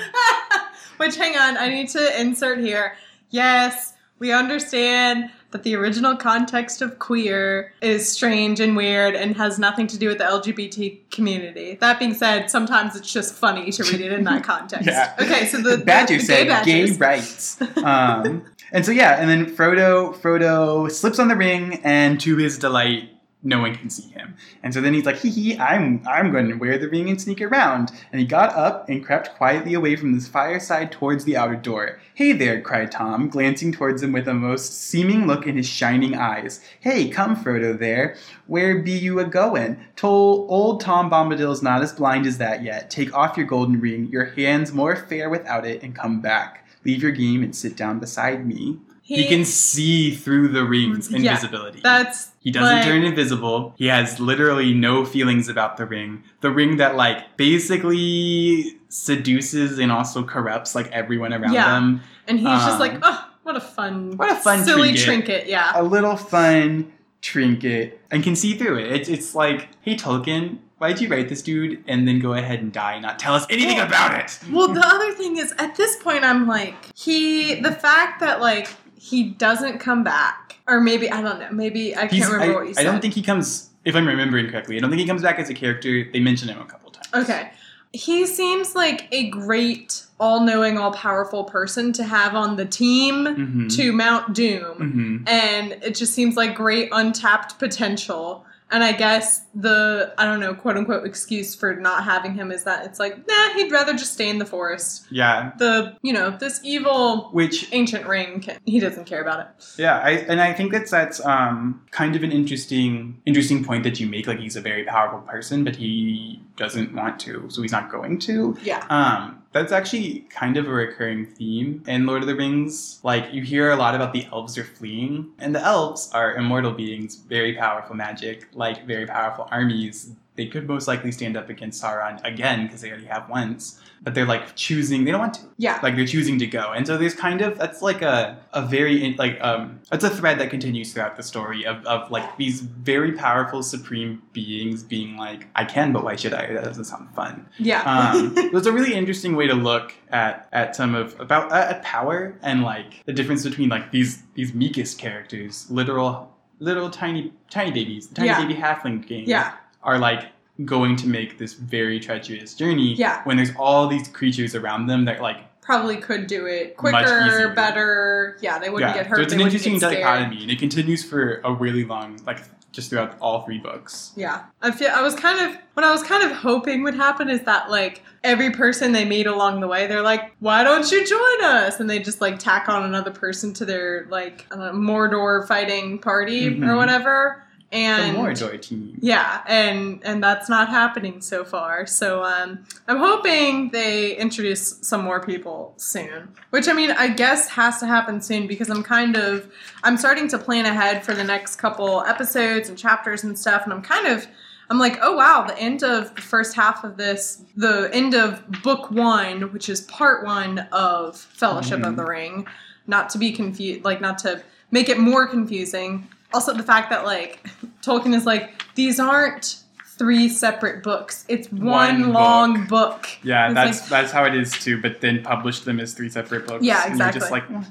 [0.97, 2.95] Which, hang on, I need to insert here.
[3.30, 3.91] Yes,
[4.22, 9.88] we understand that the original context of queer is strange and weird and has nothing
[9.88, 11.76] to do with the LGBT community.
[11.82, 14.86] That being said, sometimes it's just funny to read it in that context.
[14.86, 15.15] Yeah.
[15.19, 17.59] Okay, so the, Badger the, the said gay gay rights.
[17.82, 22.59] Um, and so yeah, and then Frodo Frodo slips on the ring, and to his
[22.59, 23.09] delight,
[23.44, 24.36] no one can see him.
[24.62, 27.20] And so then he's like, hee hee, I'm I'm going to wear the ring and
[27.20, 27.92] sneak around.
[28.12, 32.00] And he got up and crept quietly away from this fireside towards the outer door.
[32.14, 36.16] Hey there, cried Tom, glancing towards him with a most seeming look in his shining
[36.16, 36.62] eyes.
[36.80, 38.16] Hey, come, Frodo, there.
[38.46, 39.80] Where be you a goin'?
[39.96, 42.92] Tol old Tom Bombadil's not as blind as that yet.
[42.92, 46.68] Take off your golden ring, your hand's more fair without it, and come back.
[46.84, 48.80] Leave your game and sit down beside me.
[49.18, 51.80] He, can see through the ring's Yeah, invisibility.
[51.82, 53.74] That's He doesn't like- turn invisible.
[53.78, 56.24] He has literally no feelings about the ring.
[56.41, 61.70] The ring that like basically seduces and also corrupts like everyone around Yeah.
[61.72, 62.01] them.
[62.28, 65.03] and he's just um, like, oh, what a fun, what a fun silly trinket.
[65.05, 65.47] trinket.
[65.47, 65.72] Yeah.
[65.76, 66.91] A little fun
[67.22, 68.91] trinket and can see through it.
[68.91, 72.72] It's it's like, hey Tolkien, why'd you write this dude and then go ahead and
[72.72, 74.39] die and not tell us anything Well- about it?
[74.51, 78.68] Well, the other thing is, at this point, I'm like, he, the fact that, like,
[79.02, 82.68] he doesn't come back, or maybe, I don't know, maybe, I can't remember I, what
[82.68, 82.86] you said.
[82.86, 85.39] I don't think he comes if I'm remembering correctly, I don't think he comes back
[85.39, 86.08] as a character.
[86.14, 87.28] They mention him a couple times.
[87.28, 87.49] Okay.
[87.93, 93.26] He seems like a great, all knowing, all powerful person to have on the team
[93.26, 93.76] Mhm.
[93.76, 94.76] to Mount Doom.
[94.78, 98.45] hmm And it just seems like great untapped potential.
[98.70, 102.64] And I guess the, I don't know, quote unquote excuse for not having him is
[102.64, 105.06] that it's like, nah, he'd rather just stay in the forest.
[105.10, 109.66] Yeah, The, you know, this evil which ancient ring, can, he doesn't care about it.
[109.78, 113.99] Yeah, I, and I think that's that's um, kind of an interesting interesting point that
[113.99, 114.28] you make.
[114.28, 118.20] Like he's a very powerful person, but he doesn't want to, so he's not going
[118.20, 118.58] to.
[118.64, 118.86] Yeah.
[118.89, 122.99] Um, that's actually kind of a recurring theme in Lord of the Rings.
[123.04, 126.72] Like you hear a lot about the elves are fleeing, and the elves are immortal
[126.72, 130.12] beings, very powerful magic, like very powerful armies.
[130.38, 134.16] They could most likely stand up against Sauron again because they already have once, but
[134.16, 135.04] they're like choosing.
[135.04, 135.78] They don't want to Yeah.
[135.84, 139.04] like they're choosing to go and so there's kind of that's like a, a very
[139.04, 142.62] in- like um that's a thread that continues throughout the story of, of like these
[142.62, 147.14] very powerful supreme beings being like i can but why should i that doesn't sound
[147.14, 147.82] fun Yeah.
[147.84, 151.84] um it was a really interesting way to look at at some of about at
[151.84, 157.72] power and like the difference between like these these meekest characters literal little tiny tiny
[157.72, 158.41] babies tiny Yeah.
[158.41, 159.53] baby halfling game yeah.
[159.84, 160.28] are like
[160.64, 163.22] going to make this very treacherous journey Yeah.
[163.26, 168.36] when there's all these creatures around them that like Probably could do it quicker, better.
[168.41, 169.18] Yeah, they wouldn't yeah, get hurt.
[169.18, 172.39] so it's an interesting dichotomy, and it continues for a really long, like
[172.72, 174.11] just throughout all three books.
[174.15, 174.43] Yeah.
[174.61, 177.41] I feel I was kind of what I was kind of hoping would happen is
[177.41, 181.43] that like every person they meet along the way, they're like, "Why don't you join
[181.43, 185.99] us?" And they just like tack on another person to their like I Mordor fighting
[185.99, 186.76] party or Mhm.
[186.78, 187.43] whatever.
[187.72, 188.97] And the Mordor team.
[189.01, 191.88] yeah, and and that's not happening so far.
[191.88, 196.30] So um, I'm hoping they introduce some more people soon.
[196.49, 199.49] Which I mean, I guess has to happen soon because I'm kind of
[199.84, 203.72] I'm starting to plan ahead for the next couple episodes and chapters and stuff, and
[203.72, 204.28] I'm kind of
[204.69, 208.43] I'm like, oh wow, the end of the first half of this, the end of
[208.63, 211.97] book one, which is part one of Fellowship of Mhm.
[211.97, 212.47] the Ring,
[212.88, 214.41] not to be confused, like not to
[214.72, 216.07] make it more confusing.
[216.34, 217.46] Also, the fact that like
[217.82, 219.58] Tolkien is like, these aren't
[219.98, 221.66] three separate books; it's one,
[222.02, 223.08] One long book.
[223.24, 224.82] Yeah, that's like- that's how it is too.
[224.82, 226.64] But then publish them as three separate books.
[226.64, 226.92] Yeah, exactly.
[226.92, 227.66] And you're just like, well,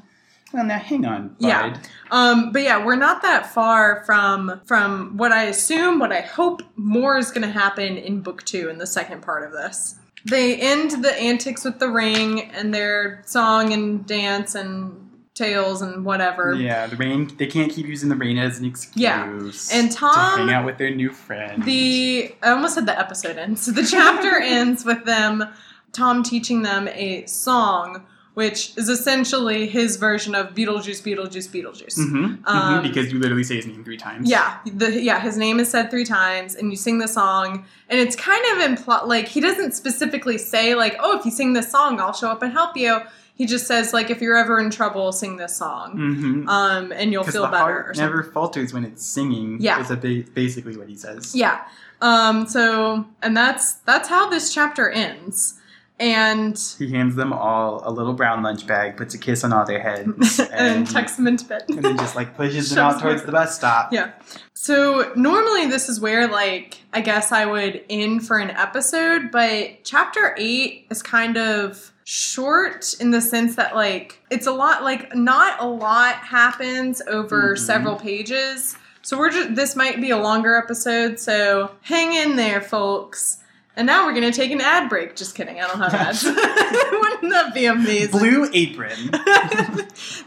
[0.53, 1.77] well, now hang on, Yeah.
[2.11, 6.63] Um, but yeah, we're not that far from from what I assume, what I hope
[6.77, 9.97] more is going to happen in book two in the second part of this.
[10.27, 15.10] They end the antics with the ring and their song and dance and
[15.45, 16.55] tales and whatever.
[16.55, 17.31] Yeah, the rain.
[17.39, 18.97] They can't keep using the rain as an excuse.
[18.97, 19.25] Yeah.
[19.73, 21.65] And Tom to hang out with their new friend.
[21.65, 23.67] The I almost said the episode ends.
[23.67, 25.45] The chapter ends with them,
[25.93, 31.99] Tom teaching them a song, which is essentially his version of Beetlejuice, Beetlejuice, Beetlejuice.
[31.99, 34.31] Mhm, mhm, Um, because you literally say his name three times.
[34.31, 37.99] Yeah, the yeah, his name is said three times, and you sing the song, and
[37.99, 41.71] it's kind of impl- like he doesn't specifically say like, oh, if you sing this
[41.71, 43.01] song, I'll show up and help you.
[43.41, 46.47] He just says like, if you're ever in trouble, sing this song, Mm-hmm.
[46.51, 47.85] um, and you'll feel the better.
[47.85, 49.57] Heart never falters when it's singing.
[49.61, 49.81] Yeah.
[49.81, 51.35] is a ba- basically what he says.
[51.35, 51.63] Yeah.
[52.03, 55.55] Um, so, and that's that's how this chapter ends,
[55.99, 59.65] and He hands them all a little brown lunch bag, puts a kiss on all
[59.65, 61.65] their heads, and, and, tucks them into bed.
[61.69, 63.91] and then just like pushes them out towards the bus stop.
[63.93, 64.13] Yeah.
[64.55, 69.83] So normally this is where like I guess I would end for an episode, but
[69.85, 75.15] chapter 8 is kind of short in the sense that like it's a lot like
[75.15, 77.59] not a lot happens over Mhm.
[77.59, 78.77] several pages.
[79.03, 83.37] So we're just this might be a longer episode, so hang in there folks.
[83.77, 85.15] And now we're going to take an ad break.
[85.15, 85.61] Just kidding.
[85.61, 86.25] I don't have ads.
[86.25, 88.11] Wouldn't that be amazing?
[88.19, 89.11] Blue apron.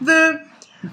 [0.02, 0.42] the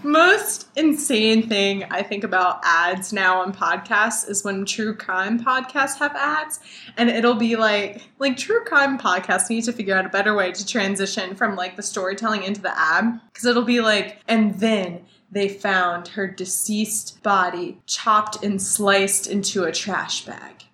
[0.03, 5.99] most insane thing I think about ads now on podcasts is when true crime podcasts
[5.99, 6.61] have ads,
[6.97, 10.53] and it'll be like like true crime podcasts need to figure out a better way
[10.53, 15.05] to transition from like the storytelling into the ad because it'll be like and then
[15.33, 20.65] they found her deceased body chopped and sliced into a trash bag.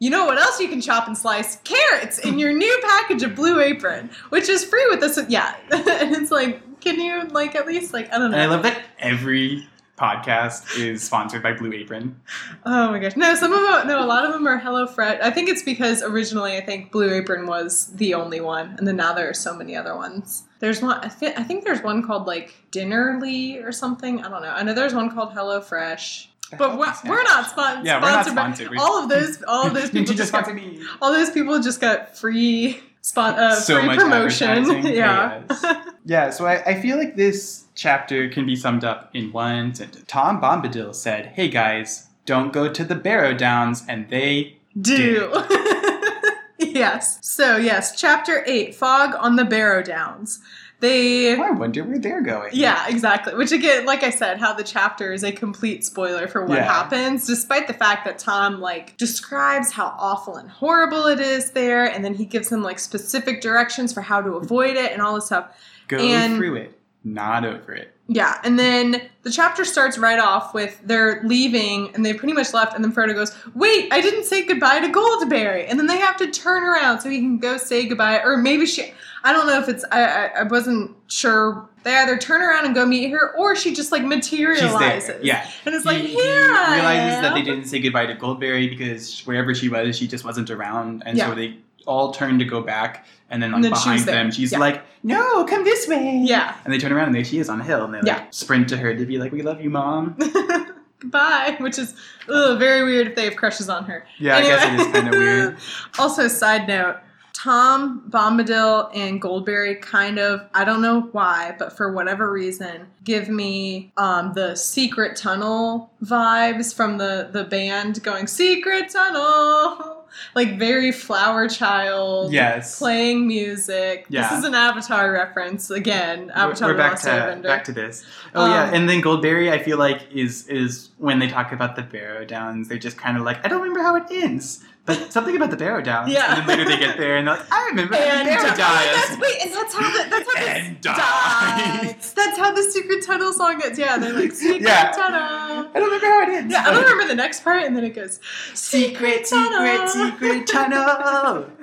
[0.00, 1.56] You know what else you can chop and slice?
[1.64, 5.18] Carrots in your new package of Blue Apron, which is free with this.
[5.28, 8.36] Yeah, and it's like, can you like at least like I don't know.
[8.38, 9.66] And I love that every
[9.98, 12.20] podcast is sponsored by Blue Apron.
[12.66, 15.20] Oh my gosh, no, some of them, no, a lot of them are HelloFresh.
[15.22, 18.96] I think it's because originally I think Blue Apron was the only one, and then
[18.96, 20.42] now there are so many other ones.
[20.58, 24.20] There's one, I, thi- I think there's one called like Dinnerly or something.
[24.24, 24.50] I don't know.
[24.50, 26.26] I know there's one called HelloFresh.
[26.58, 28.70] But we're, we're not spon- Yeah, we're not sponsored.
[28.70, 30.82] by- all of those, all of those people just got, me?
[31.00, 34.64] all those people just got free spot, uh, so free much promotion.
[34.86, 35.42] yeah.
[35.50, 35.84] Yes.
[36.06, 40.04] yeah, so I, I feel like this chapter can be summed up in one sentence.
[40.06, 45.30] Tom Bombadil said, Hey guys, don't go to the Barrow Downs, and they Do.
[46.58, 47.18] yes.
[47.20, 50.40] So, yes, chapter 8 Fog on the Barrow Downs.
[50.84, 51.34] They.
[51.40, 52.50] I wonder where they're going.
[52.52, 53.34] Yeah, exactly.
[53.34, 56.64] Which, again, like I said, how the chapter is a complete spoiler for what Yeah.
[56.70, 61.86] happens, despite the fact that Tom, like, describes how awful and horrible it is there,
[61.86, 65.14] and then he gives them, like, specific directions for how to avoid it and all
[65.14, 65.46] this stuff.
[65.88, 67.93] Go And- through it, not over it.
[68.06, 72.52] Yeah, and then the chapter starts right off with they're leaving and they pretty much
[72.52, 75.96] left, and then Frodo goes, "Wait, I didn't say goodbye to Goldberry," and then they
[75.96, 78.92] have to turn around so he can go say goodbye, or maybe she.
[79.22, 79.86] I don't know if it's.
[79.90, 81.66] I I, I wasn't sure.
[81.82, 85.22] They either turn around and go meet her, or she just like materializes.
[85.24, 85.46] Yeah.
[85.64, 89.20] and it's He- like he, here realizes that they didn't say goodbye to Goldberry because
[89.26, 91.28] wherever she was, she just wasn't around, and Yeah.
[91.28, 94.14] so they all turn to go back, and then like And then behind there.
[94.16, 94.58] them, she's Yeah.
[94.58, 96.54] like, "No, come this way." Yeah.
[96.64, 98.24] And they turn around and there she is on a hill, and they like Yeah.
[98.30, 100.16] sprint to her to be like, "We love you, mom."
[101.00, 101.94] Goodbye, which is
[102.28, 104.06] ugh, very weird if they have crushes on her.
[104.18, 105.56] Yeah, I guess it is kind of weird.
[105.98, 106.96] also, side note
[107.34, 113.28] Tom Bombadil and Goldberry kind of, I don't know why, but for whatever reason, give
[113.28, 119.90] me um, the Secret Tunnel vibes from the, the band going, Secret Tunnel!
[120.34, 122.32] like very flower child.
[122.32, 122.78] Yes.
[122.78, 124.06] Playing music.
[124.08, 124.28] Yeah.
[124.30, 126.30] This is an Avatar reference again.
[126.34, 127.42] Avatar: We're The back to Airbender.
[127.44, 128.04] back to this.
[128.34, 131.76] Oh yeah, Um, and then Goldberry, I feel like is is when they talk about
[131.76, 135.12] the Barrow Downs, they're just kind of like, I don't remember how it ends, but
[135.12, 136.12] something about the Barrow Downs.
[136.12, 136.36] Yeah.
[136.38, 138.42] And then later they get there and they're like, I remember how the and Barrow
[138.42, 139.18] uh, that's, dies.
[139.18, 142.12] wait, and that's how the that's how the And dies.
[142.12, 143.78] That's how the secret tunnel song gets.
[143.78, 144.90] Yeah, they're like secret Yeah.
[144.92, 145.70] tunnel.
[145.74, 146.52] I don't remember how it ends.
[146.52, 148.20] Yeah, I don't remember the next part, and then it goes
[148.54, 149.88] Secret, secret, tunnel.
[149.88, 151.50] secret tunnel.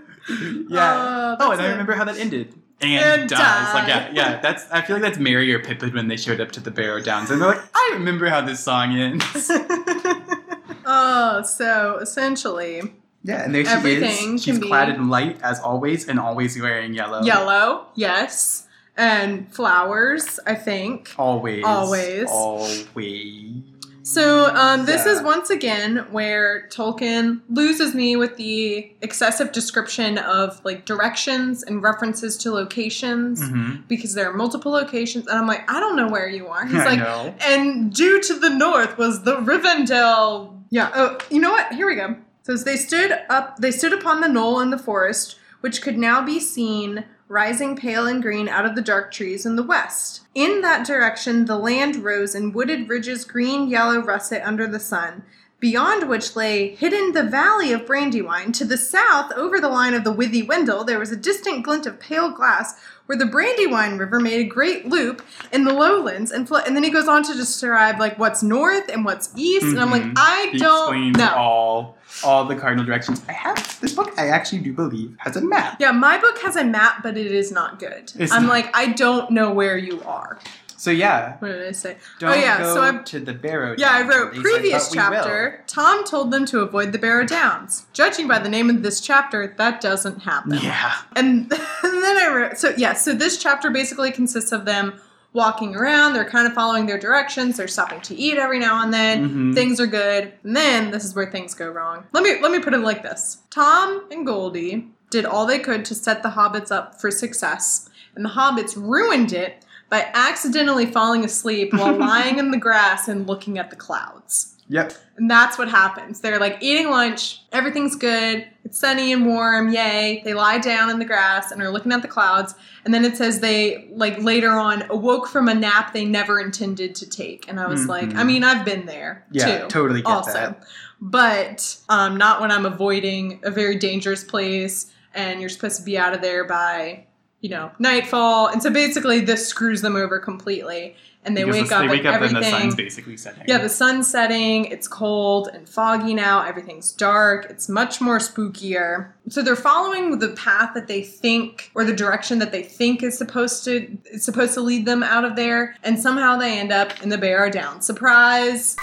[0.70, 0.80] Yeah.
[0.80, 2.54] Uh, oh, and I remember how that ended.
[2.80, 3.74] And, And dies.
[3.74, 4.40] Like yeah, yeah.
[4.40, 7.02] That's I feel like that's Merry or Pippin when they showed up to the Barrow
[7.02, 9.26] Downs, and they're like, I remember how this song ends.
[10.86, 12.82] oh, so essentially,
[13.24, 14.44] Yeah, and there she Everything is.
[14.44, 17.22] She's be- clad in light as always, and always wearing yellow.
[17.24, 18.68] yellow, yes,
[18.98, 20.40] and flowers.
[20.48, 21.14] I think.
[21.18, 21.64] Always.
[21.64, 22.28] Always.
[22.30, 23.64] Always.
[24.04, 30.60] So um, this is once again where Tolkien loses me with the excessive description of
[30.66, 33.88] like directions and references to locations Mhm.
[33.88, 36.66] because there are multiple locations, and I'm like, I don't know where you are.
[36.66, 37.36] He's I like, know.
[37.42, 40.58] and due to the north was the Rivendell.
[40.72, 40.90] Yeah.
[40.96, 41.72] Oh, you know what?
[41.74, 42.16] Here we go.
[42.44, 45.98] So as they stood up, they stood upon the knoll in the forest, which could
[45.98, 50.22] now be seen rising pale and green out of the dark trees in the west.
[50.36, 55.24] In that direction, the land rose in wooded ridges, green, yellow, russet under the sun.
[55.62, 58.52] Beyond which lay hidden the valley of Brandywine.
[58.54, 62.00] To the south, over the line of the Withywindle, there was a distant glint of
[62.00, 62.82] pale glass
[63.12, 66.90] where the Brandywine River made a great loop in the lowlands and and then he
[66.90, 70.14] goes on to describe like what's north and what's east and I'm like Mhm.
[70.16, 71.34] I He don't know.
[71.36, 73.22] all all the cardinal directions.
[73.28, 74.14] I have this book.
[74.18, 75.76] I actually do believe has a map.
[75.82, 78.12] Yeah, my book has a map, but it is not good.
[78.18, 80.38] It's I'm not- like, I don't know where you are.
[80.82, 81.98] So yeah, What did I say?
[82.18, 83.76] don't oh yeah, go so I to the Barrow.
[83.78, 85.64] yeah, I wrote previous "But chapter.
[85.68, 87.86] Tom told them to avoid the Barrow Downs.
[87.94, 90.54] Judging by the name of this chapter, that doesn't happen.
[90.56, 90.92] Yeah.
[91.16, 91.52] And,
[91.84, 95.00] and then I wrote, so yeah, so this chapter basically consists of them
[95.34, 96.14] walking around.
[96.16, 97.58] They're kind of following their directions.
[97.58, 99.30] They're stopping to eat every now and then.
[99.30, 99.54] Mhm.
[99.54, 100.34] Things are good.
[100.44, 102.06] And then this is where things go wrong.
[102.12, 105.86] Let me let me put it like this: Tom and Goldie did all they could
[105.86, 111.24] to set the hobbits up for success, and the hobbits ruined it by accidentally falling
[111.24, 114.56] asleep while lying in the grass and looking at the clouds.
[114.70, 114.94] Yep.
[115.18, 116.22] And that's what happens.
[116.22, 120.22] They're like eating lunch, everything's good, it's sunny and warm, yay.
[120.24, 122.56] They lie down in the grass and are looking at the clouds.
[122.86, 126.96] And then it says they, like later on, awoke from a nap they never intended
[126.96, 127.50] to take.
[127.50, 128.16] And I was like, Mhm.
[128.16, 129.64] I mean, I've been there Yeah.
[129.64, 129.68] too.
[129.68, 130.32] Totally get also.
[130.32, 130.64] that.
[131.02, 135.98] But um, not when I'm avoiding a very dangerous place and you're supposed to be
[135.98, 137.08] out of there by,
[137.42, 138.48] you know, nightfall.
[138.48, 140.96] And so basically, this screws them over completely.
[141.24, 143.44] And they Because wake up They wake and up and the sun's basically setting.
[143.48, 149.12] Yeah, the sun's setting, it's cold and foggy now, everything's dark, it's much more spookier.
[149.30, 153.16] So they're following the path that they think or the direction that they think is
[153.20, 157.04] supposed to is supposed to lead them out of there, and somehow they end up
[157.04, 157.82] in the Barrow Down.
[157.84, 158.76] Surprise.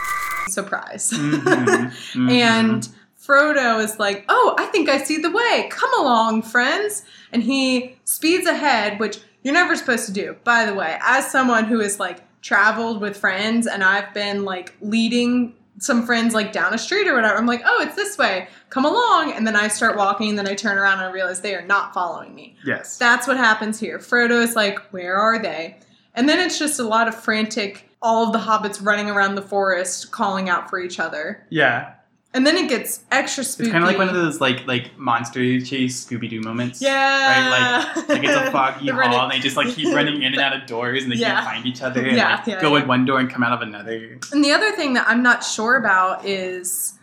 [0.47, 1.11] Surprise.
[1.11, 1.43] Mhm.
[2.15, 2.31] Mhm.
[2.31, 2.89] And
[3.21, 5.67] Frodo is like, Oh, I think I see the way.
[5.73, 7.03] Come along, friends.
[7.33, 10.99] And he speeds ahead, which you're never supposed to do, by the way.
[11.03, 16.35] As someone who has like traveled with friends and I've been like leading some friends
[16.35, 18.49] like down a street or whatever, I'm like, Oh, it's this way.
[18.71, 19.33] Come along.
[19.33, 21.65] And then I start walking, and then I turn around and I realize they are
[21.67, 22.57] not following me.
[22.65, 22.99] yes.
[22.99, 23.99] That's what happens here.
[23.99, 25.77] Frodo is like, Where are they?
[26.15, 29.43] And then it's just a lot of frantic, all of the hobbits running around the
[29.43, 31.47] forest calling out for each other.
[31.51, 31.95] yeah.
[32.39, 33.71] And then it gets extra spooky.
[33.71, 36.81] It's kind of like one of those like like monster chase Scooby Doo moments.
[36.81, 36.95] Yeah.
[36.95, 40.23] Right, like like it's a foggy They're hall, running- and they just like keep running
[40.23, 41.35] in and out of doors, and they Yeah.
[41.35, 42.83] can't find each other, and Yeah, like yeah, go yeah.
[42.83, 44.21] in one door and come out of another.
[44.33, 46.95] And the other thing that I'm not sure about is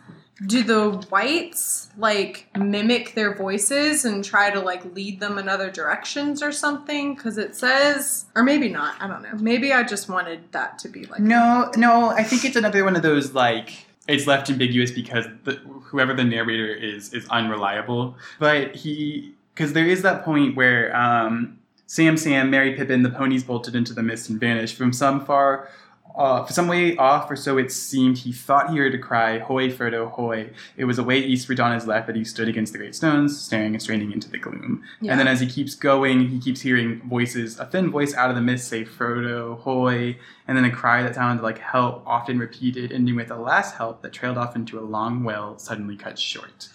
[0.46, 5.70] do the wights like mimic their voices and try to like lead them in other
[5.70, 7.14] directions or something?
[7.14, 8.94] Because it says, or maybe not.
[9.00, 9.32] I don't know.
[9.38, 11.20] Maybe I just wanted that to be like.
[11.20, 15.52] No, no, I think it's another one of those like it's left ambiguous because the,
[15.84, 18.16] whoever the narrator is is unreliable.
[18.38, 23.44] But he, because there is that point where um, Sam, Sam, Merry Pippin, the ponies
[23.44, 25.68] bolted into the mist and vanished from some far.
[26.16, 29.70] Uh, some way off, or so it seemed, he thought he heard a cry, Hoy,
[29.70, 30.50] Frodo, hoy.
[30.78, 33.74] It was away eastward on his left that he stood against the great stones, staring
[33.74, 34.82] and straining into the gloom.
[35.02, 35.10] Yeah.
[35.10, 38.36] And then as he keeps going, he keeps hearing voices, a thin voice out of
[38.36, 40.16] the mist say, Frodo, hoy,
[40.48, 44.00] and then a cry that sounded like help, often repeated, ending with a last help
[44.00, 46.68] that trailed off into a long well, suddenly cut short.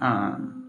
[0.00, 0.62] Um,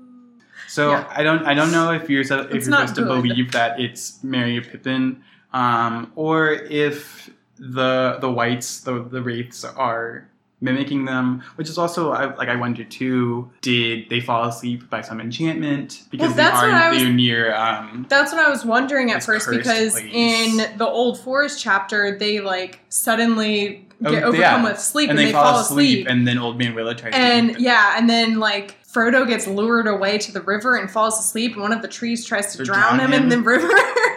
[0.68, 1.08] So Yeah.
[1.10, 4.22] I don't, I don't know if you're if It's you're supposed to believe that it's
[4.22, 5.24] Merry of Pippin,
[5.54, 10.28] um, or if the the wights, the the wraiths are
[10.60, 13.52] mimicking them, which is also I, like I wonder too.
[13.62, 17.54] Did they fall asleep by some enchantment because Well, that's they are was- near?
[17.56, 20.10] Um, That's what I was wondering at first because place.
[20.12, 24.28] in the Old Forest chapter, they like suddenly Oh, get yeah.
[24.28, 27.14] overcome with sleep and and, they, fall, asleep, and, and then Old Man Willow tries
[27.14, 31.54] to yeah, and then like Frodo gets lured away to the river and falls asleep,
[31.54, 33.68] and one of the trees tries to drown, drown him, in the river.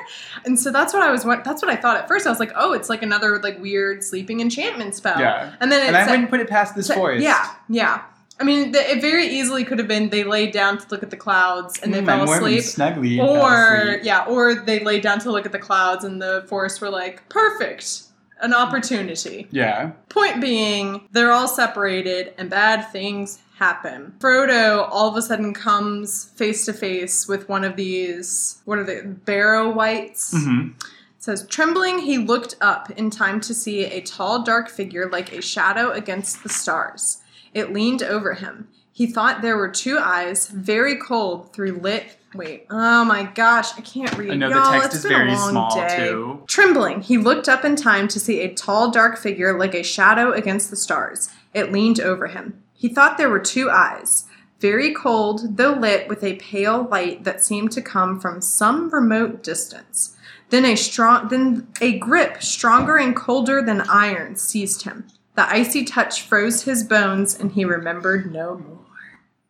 [0.44, 1.24] and so that's what I was.
[1.24, 2.26] That's what I thought at first.
[2.26, 5.18] I was like, oh, it's like another like weird sleeping enchantment spell.
[5.18, 5.54] Yeah.
[5.60, 7.22] and then and I wouldn't put it past this so- forest.
[7.22, 8.02] Yeah, yeah.
[8.38, 11.16] I mean, it very easily could have been they laid down to look at the
[11.16, 12.64] clouds and they Mm, fell asleep.
[12.78, 14.00] And fell Or asleep.
[14.02, 17.28] yeah, or they laid down to look at the clouds and the forest were like,
[17.28, 18.04] perfect,
[18.42, 19.48] an opportunity.
[19.50, 19.92] Yeah.
[20.08, 24.14] Point being, they're all separated and bad things happen.
[24.18, 28.84] Frodo all of a sudden comes face to face with one of these, what are
[28.84, 30.32] they, barrow wights?
[30.32, 35.10] hmm It says, trembling, he looked up in time to see a tall, dark figure
[35.10, 37.18] like a shadow against the stars.
[37.52, 38.68] It leaned over him.
[38.92, 42.16] He thought there were two eyes, very cold, through lit.
[42.34, 44.30] Wait, oh my gosh, I can't read.
[44.30, 46.08] I know the Y'all, text it's is very long small day.
[46.08, 46.42] too.
[46.46, 50.32] Trembling, he looked up in time to see a tall, dark figure like a shadow
[50.32, 51.28] against the stars.
[51.54, 52.62] It leaned over him.
[52.72, 54.26] He thought there were two eyes,
[54.60, 59.42] very cold, though lit with a pale light that seemed to come from some remote
[59.42, 60.16] distance.
[60.50, 65.06] Then a strong, then a grip stronger and colder than iron seized him.
[65.36, 68.78] The icy touch froze his bones, and he remembered no more.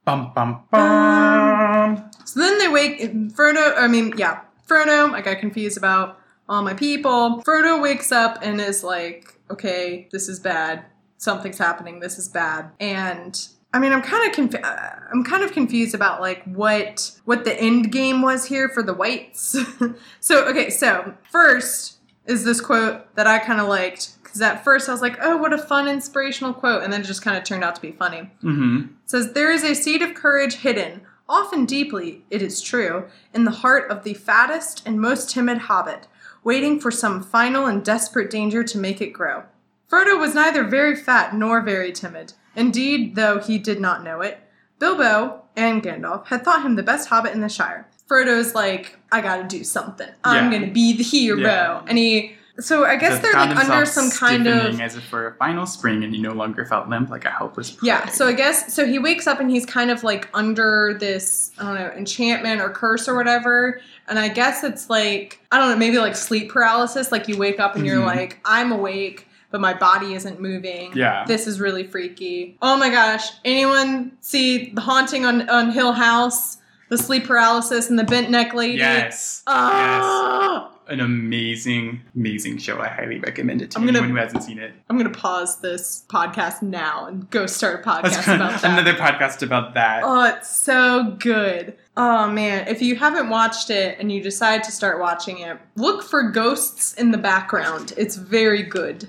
[0.04, 2.10] Bum bum bum.
[2.30, 3.00] So then they wake
[3.34, 3.76] Frodo.
[3.76, 5.12] I mean, yeah, Frodo.
[5.12, 7.42] I got confused about all my people.
[7.44, 10.84] Frodo wakes up and is like, "Okay, this is bad.
[11.16, 11.98] Something's happening.
[11.98, 15.92] This is bad." And I mean, I'm kind of conf- uh, I'm kind of confused
[15.92, 19.56] about like what what the end game was here for the wights.
[20.20, 24.88] so okay, so first is this quote that I kind of liked because at first
[24.88, 27.42] I was like, "Oh, what a fun inspirational quote," and then it just kind of
[27.42, 31.00] turned out to be funny hmm says there is a seed of courage hidden,
[31.30, 36.08] often deeply, it is true, in the heart of the fattest and most timid hobbit,
[36.44, 39.44] waiting for some final and desperate danger to make it grow.
[39.90, 42.32] Frodo was neither very fat nor very timid.
[42.56, 44.38] Indeed, though he did not know it,
[44.78, 47.86] Bilbo and Gandalf had thought him the best hobbit in the Shire.
[48.08, 50.08] Frodo's like, I gotta do something.
[50.24, 50.58] I'm Yeah.
[50.60, 51.38] gonna be the hero.
[51.40, 51.82] Yeah.
[51.86, 55.26] And he so I guess So they're like under some kind of as if for
[55.28, 57.70] a final spring, and you no longer felt limp like a helpless.
[57.72, 57.88] Prey.
[57.88, 61.50] Yeah, so I guess so he wakes up and he's kind of like under this,
[61.58, 63.80] I don't know, enchantment or curse or whatever.
[64.08, 67.10] And I guess it's like, I don't know, maybe like sleep paralysis.
[67.10, 68.06] Like you wake up and you're Mhm.
[68.06, 70.92] like, I'm awake, but my body isn't moving.
[70.96, 71.24] Yeah.
[71.26, 72.56] This is really freaky.
[72.62, 73.30] Oh my gosh.
[73.44, 76.58] Anyone see the haunting on, on Hill House?
[76.90, 78.78] The sleep paralysis and the bent neck lady?
[78.78, 79.42] Yes.
[79.46, 80.70] Ah!
[80.88, 82.80] An amazing, amazing show.
[82.80, 84.72] I highly recommend it to I'm gonna- anyone who hasn't seen it.
[84.88, 88.64] I'm going to pause this podcast now and go start a podcast about that.
[88.72, 90.02] another podcast about that.
[90.04, 91.76] Oh, it's so good.
[91.96, 96.02] Oh man, if you haven't watched it and you decide to start watching it, look
[96.02, 97.92] for ghosts in the background.
[97.96, 99.08] It's very good.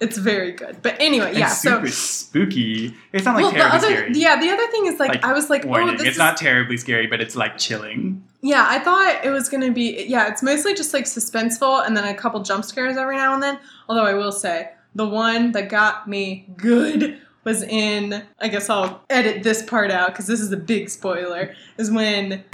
[0.00, 0.80] It's very good.
[0.82, 1.48] But anyway, yeah.
[1.48, 2.94] So super spooky.
[3.12, 4.12] It's not like well, the terribly other scary.
[4.14, 5.88] yeah, the other thing is like, Like, I was like, oh, Warning.
[5.90, 8.24] oh, this it's is not terribly scary, but it's like chilling.
[8.40, 8.64] yeah.
[8.68, 10.28] I thought it was gonna be yeah.
[10.28, 13.58] It's mostly just like suspenseful and then a couple jump scares every now and then.
[13.88, 18.22] Although I will say the one that got me good was in.
[18.40, 21.54] I guess I'll edit this part out because this is a big spoiler.
[21.76, 22.44] Is when.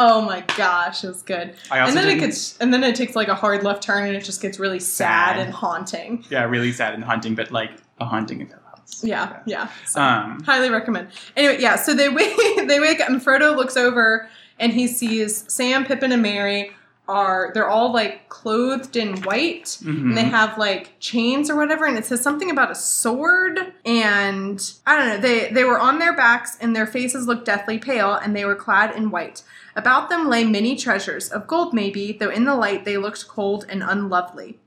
[0.00, 1.54] Oh my gosh, it was good.
[1.72, 4.06] I also and then it gets, and then it takes like a hard left turn,
[4.06, 5.38] and it just gets really sad, Sad.
[5.40, 6.24] and haunting.
[6.30, 9.02] yeah, really sad and haunting, but like a haunting of Hill House.
[9.02, 9.68] Yeah, yeah.
[9.86, 11.08] So, Um, highly recommend.
[11.36, 11.74] Anyway, yeah.
[11.74, 12.36] So they wake,
[12.68, 14.28] they wake up, and Frodo looks over,
[14.60, 16.70] and he sees Sam, Pippin, and Merry
[17.08, 19.88] are they're all like clothed in white, mhm.
[19.88, 24.72] and they have like chains or whatever, and it says something about a sword, and
[24.86, 25.18] I don't know.
[25.18, 28.54] They they were on their backs, and their faces looked deathly pale, and they were
[28.54, 29.42] clad in white.
[29.78, 33.64] About them lay many treasures, of gold maybe, though in the light they looked cold
[33.68, 34.58] and unlovely.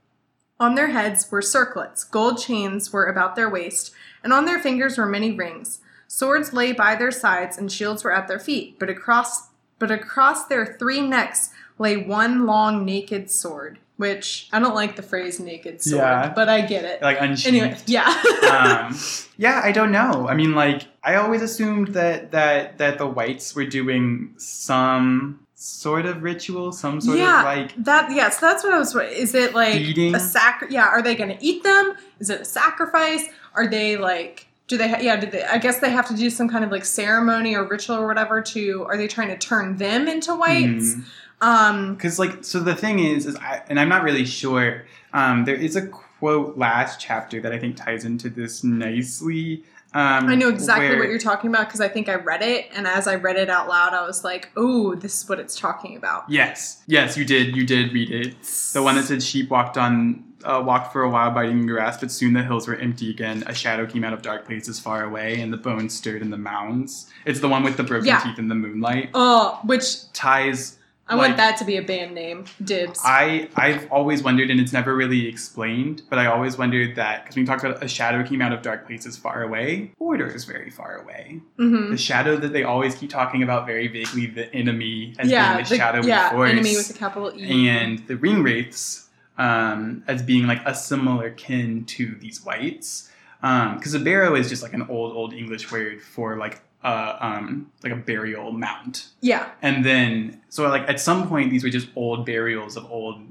[0.58, 3.92] On their heads were circlets, gold chains were about their waist,
[4.24, 5.80] and on their fingers were many rings.
[6.08, 9.48] Swords lay by their sides, and shields were at their feet, but across
[9.78, 13.80] but across their three necks lay one long naked sword.
[14.02, 16.32] Which I don't like the phrase naked sword, Yeah.
[16.34, 17.00] but I get it.
[17.02, 17.54] like unsheathed.
[17.56, 18.08] Anyway, yeah.
[18.90, 18.98] um,
[19.38, 20.26] yeah, I don't know.
[20.28, 26.04] I mean, like, I always assumed that that that the wights were doing some sort
[26.06, 27.38] of ritual, some sort Yeah.
[27.40, 28.92] of like That yes, that's what I was.
[28.96, 30.14] Is it like Eating?
[30.16, 30.64] a sac?
[30.68, 31.94] Yeah, are they going to eat them?
[32.18, 33.24] Is it a sacrifice?
[33.54, 34.48] Are they like?
[34.66, 34.88] Do they?
[34.88, 35.44] Ha- yeah, do they?
[35.44, 38.40] I guess they have to do some kind of like ceremony or ritual or whatever.
[38.54, 40.94] To are they trying to turn them into wights?
[40.94, 41.00] hmm.
[41.42, 45.44] Um, because like so the thing is is I, and i'm not really sure um
[45.44, 49.64] there is a quote last chapter that I think ties into this nicely.
[49.94, 52.70] Um, I know exactly where- what you're talking about because I think I read it,
[52.74, 55.58] and as I read it out loud, I was like, "Oh, this is what it's
[55.58, 57.56] talking about." Yes, yes, you did.
[57.56, 58.36] You did read it.
[58.72, 62.10] The one that said sheep walked on, uh, walked for a while biting grass, but
[62.12, 63.42] soon the hills were empty again.
[63.48, 66.38] A shadow came out of dark places far away, and the bones stirred in the
[66.38, 67.10] mounds.
[67.26, 68.20] It's the one with the broken Yeah.
[68.20, 69.10] teeth in the moonlight.
[69.12, 70.78] Oh, which Ties.
[71.08, 72.44] I like, want that to be a band name.
[72.62, 73.00] Dibs.
[73.04, 77.36] I I've always wondered, and it's never really explained, but I always wondered that because
[77.36, 79.92] we talked about a shadow came out of dark places far away.
[80.00, 81.40] Mordor is very far away.
[81.56, 85.54] hmm The shadow that they always keep talking about very vaguely, the enemy as Yeah,
[85.54, 86.50] being the, the, shadow yeah, force.
[86.50, 87.68] enemy with a capital E.
[87.68, 93.92] and the ring wraiths um, as being like a similar kin to these wights because
[93.94, 97.92] a barrow is just like an old old english word for like a um, like
[97.92, 99.04] a burial mound.
[99.20, 103.22] Yeah, and then so like at some point these were just old burials of old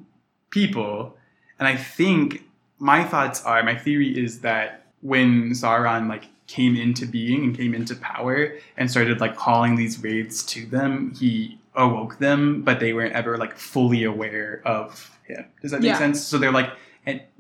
[0.50, 1.18] people.
[1.60, 2.44] And i think
[2.80, 7.74] my thoughts are my theory is that when sauron like came into being and came
[7.76, 12.92] into power and started like calling these wraiths to them he awoke them but they
[12.94, 15.46] weren't ever like fully aware of him.
[15.62, 15.98] Does that make Yeah.
[16.00, 16.22] sense?
[16.22, 16.72] So they're like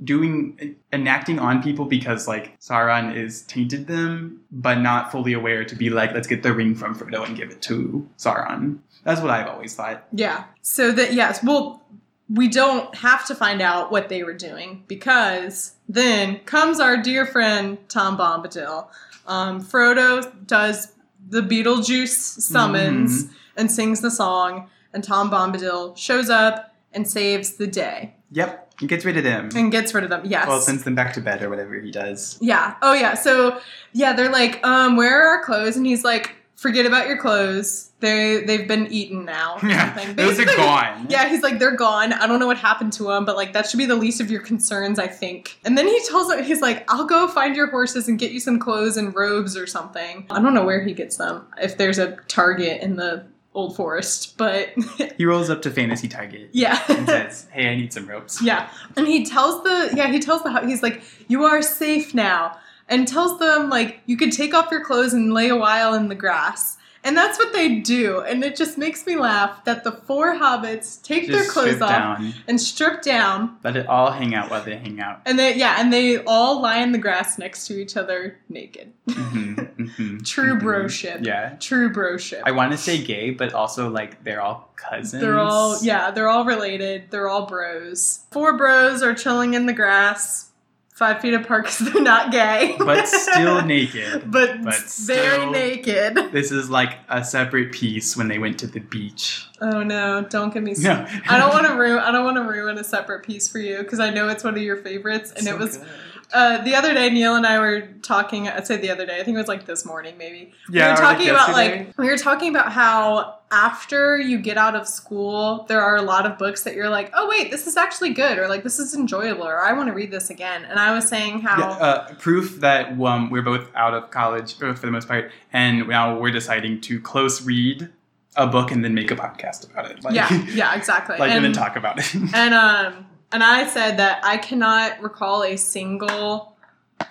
[0.03, 5.75] doing enacting on people because like Sauron is tainted them, but not fully aware to
[5.75, 8.79] be like, let's get the ring from Frodo and give it to Sauron.
[9.03, 10.05] That's what I've always thought.
[10.11, 10.45] yeah.
[10.61, 11.83] So that yes, well,
[12.29, 17.25] we don't have to find out what they were doing because then comes our dear
[17.25, 18.87] friend Tom Bombadil.
[19.27, 20.93] Um, Frodo does
[21.29, 27.67] the Beetlejuice summons and sings the song, and Tom Bombadil shows up and saves the
[27.67, 29.49] day Yep, he gets rid of them.
[29.55, 30.23] and gets rid of them.
[30.25, 30.45] Yes.
[30.47, 32.37] Well, sends them back to bed or whatever he does.
[32.41, 32.75] Yeah.
[32.81, 33.13] Oh yeah.
[33.13, 33.61] So
[33.93, 35.77] yeah, they're like, um, where are our clothes?
[35.77, 37.87] And he's like, forget about your clothes.
[38.01, 39.57] They they've been eaten now.
[39.63, 41.05] Yeah, those are gone.
[41.09, 42.13] Yeah, he's like, they're gone.
[42.13, 44.31] I don't know what happened to them, but like that should be the least of
[44.31, 45.59] your concerns, I think.
[45.63, 48.39] And then he tells him, he's like, I'll go find your horses and get you
[48.39, 50.25] some clothes and robes or something.
[50.31, 51.45] I don't know where he gets them.
[51.61, 53.23] If there's a Target in the
[53.53, 54.69] old forest, but
[55.17, 56.81] He rolls up to Fantasy Target yeah.
[56.87, 60.43] and says, "Hey, I need some ropes." Yeah, and he tells the yeah he tells
[60.43, 64.69] the he's like you are safe now, and tells them like you could take off
[64.71, 68.43] your clothes and lay a while in the grass, and that's what they do, and
[68.43, 72.33] it just makes me laugh that the four hobbits take their clothes off down.
[72.47, 75.21] and strip down, Let it all hang out while they hang out.
[75.25, 78.93] and they yeah, and they all lie in the grass next to each other naked.
[79.09, 81.25] hmm hmm True broship.
[81.25, 81.55] Yeah.
[81.59, 82.41] True broship.
[82.45, 85.21] I want to say gay, but also like they're all cousins.
[85.21, 87.11] They're all yeah, they're all related.
[87.11, 88.21] They're all bros.
[88.31, 90.49] Four bros are chilling in the grass,
[90.93, 94.29] five feet apart because they're not gay, but still naked.
[94.31, 96.15] but, but very still- naked.
[96.31, 99.45] This is like a Separate Peace when they went to the beach.
[99.61, 100.23] Oh no!
[100.29, 100.73] Don't get me.
[100.77, 101.05] No.
[101.27, 101.99] I don't want to ruin.
[101.99, 104.55] I don't want to ruin a Separate Peace for you because I know it's one
[104.55, 105.87] of your favorites, and So it was good.
[106.33, 107.09] Uh, the other day.
[107.09, 108.47] Neil and I were talking.
[108.47, 109.19] I'd say the other day.
[109.19, 110.53] I think it was like this morning, maybe.
[110.69, 111.85] Yeah, we were like, talking about yesterday.
[111.85, 116.01] like we were talking about how after you get out of school, there are a
[116.01, 118.79] lot of books that you're like, oh wait, this is actually good, or like this
[118.79, 120.63] is enjoyable, or I want to read this again.
[120.65, 124.57] And I was saying how Yeah, uh, proof that um, we're both out of college
[124.57, 127.89] for the most part, and now we're deciding to close read
[128.37, 130.03] a book and then make a podcast about it.
[130.03, 131.15] Like, yeah, yeah, exactly.
[131.19, 132.15] like and, and, then talk about it.
[132.33, 136.55] and um and I said that I cannot recall a single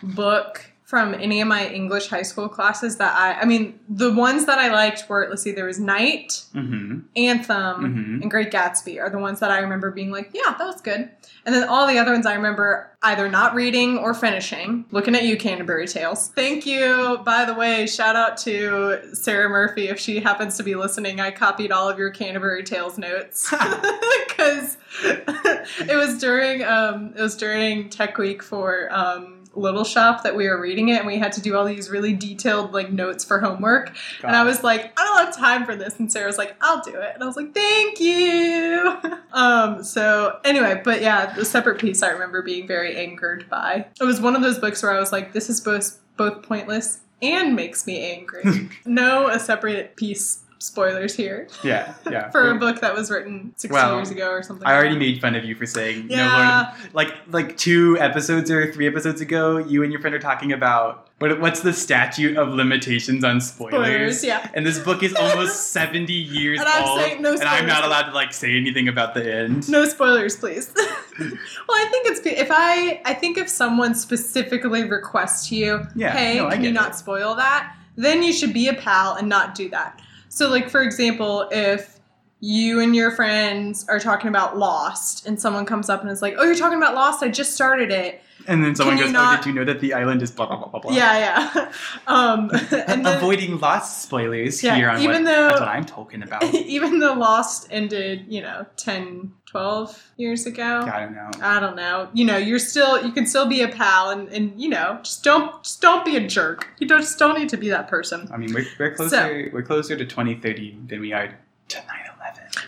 [0.03, 4.47] book from any of my English high school classes that I I mean the ones
[4.47, 9.01] that I liked were let's see there was Night, hmm Anthem, hmm and Great Gatsby
[9.01, 11.09] are the ones that I remember being like, yeah, that was good.
[11.47, 14.84] And then all the other ones I remember either not reading or finishing.
[14.91, 16.28] Looking at you, Canterbury Tales.
[16.28, 17.20] Thank you.
[17.24, 21.20] By the way, shout out to Sarah Murphy if she happens to be listening.
[21.20, 23.49] I copied all of your Canterbury Tales notes
[24.28, 30.36] because it was during um, it was during Tech Week for um, Little Shop that
[30.36, 33.24] we were reading it, and we had to do all these really detailed like notes
[33.24, 33.94] for homework.
[34.22, 35.98] And I was like, I don't have time for this.
[35.98, 37.14] And Sarah was like, I'll do it.
[37.14, 38.96] And I was like, thank you.
[39.32, 43.86] um, so anyway, but yeah, the Separate Peace I remember being very angered by.
[44.01, 47.01] It was one of those books where I was like, this is both both pointless
[47.22, 48.68] and makes me angry.
[48.84, 51.49] no a Separate Peace spoilers here.
[51.65, 52.31] yeah, yeah.
[52.33, 54.67] For a book that was written 60 Well, years ago or something.
[54.69, 56.73] I already made fun of you for saying no Yeah.
[56.83, 56.95] Lord.
[56.95, 61.09] Like like two episodes or three episodes ago, you and your friend are talking about
[61.19, 63.73] what what's the statute of limitations on spoilers?
[64.21, 64.51] Spoilers, yeah.
[64.55, 67.79] And this book is almost seventy years And I'm old, saying no and I'm not
[67.79, 67.87] spoilers.
[67.87, 69.69] allowed to like say anything about the end.
[69.69, 70.73] No spoilers, please.
[71.19, 71.31] well,
[71.71, 76.51] I think it's if I I think if someone specifically requests you, Yeah, hey, no,
[76.51, 76.97] can you get not it.
[76.97, 77.77] spoil that?
[77.97, 80.01] Then you should be a pal and not do that.
[80.31, 81.98] So, like for example, if
[82.39, 86.36] you and your friends are talking about Lost, and someone comes up and is like,
[86.39, 87.23] "Oh, you're talking about Lost?
[87.23, 89.81] I just started it." And then someone Can goes, you "Oh, did you know that
[89.81, 91.73] the island is blah blah blah blah blah." Yeah, yeah.
[92.07, 95.85] Um, and then, Avoiding lost spoilers Yeah, here on even what, though- that's what I'm
[95.85, 96.43] talking about.
[96.55, 100.89] even though Lost ended, you know, 10, 12 years ago.
[100.93, 101.31] I don't know.
[101.43, 102.09] I don't know.
[102.12, 105.24] You know, you're still you can still be a pal and, and you know, just
[105.24, 106.68] don't just don't be a jerk.
[106.78, 108.28] You don't just don't need to be that person.
[108.32, 111.35] I mean, we're, we're closer we're closer to 2030 than we are
[111.68, 111.85] to 9/11.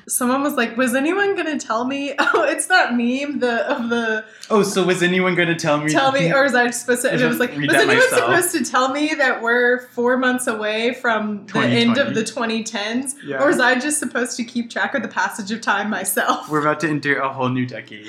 [0.08, 4.24] Someone was like, "Was anyone gonna tell me?" Oh, it's that meme the of the
[4.50, 5.90] Oh, so was anyone going to tell me?
[5.90, 7.12] tell me, or was I supposed to?
[7.12, 8.10] And it was like, was anyone myself.
[8.12, 13.14] supposed to tell me that we're four months away from the end of the 2010s,
[13.24, 13.42] Yeah.
[13.42, 16.48] or was I just supposed to keep track of the passage of time myself?
[16.48, 18.08] We're about to enter a whole new decade,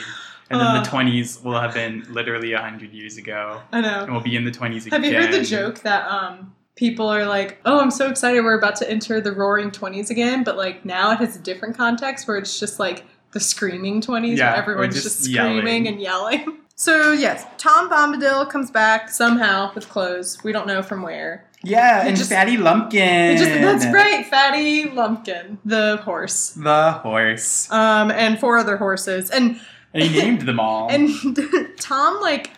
[0.49, 0.83] and then Uh.
[0.83, 4.03] the 20s will have been literally hundred years ago, I know.
[4.03, 5.01] and we'll be in the 20s again.
[5.03, 8.57] Have you heard the joke that um people are like, "Oh, I'm so excited we're
[8.57, 12.27] about to enter the roaring 20s again," but like now it has a different context
[12.27, 15.87] where it's just like the screaming 20s Yeah, where everyone's just just, screaming yelling.
[15.87, 16.57] and yelling.
[16.75, 20.43] So, yes, Tom Bombadil comes back somehow with clothes.
[20.43, 21.45] We don't know from where.
[21.63, 23.35] Yeah, It and just- Fatty Lumpkin.
[23.35, 26.49] It just that's right, Fatty Lumpkin, the horse.
[26.49, 29.29] The horse, Um and four other horses.
[29.29, 29.61] And
[29.93, 30.89] and he named them all.
[30.91, 31.11] And
[31.79, 32.49] Tom like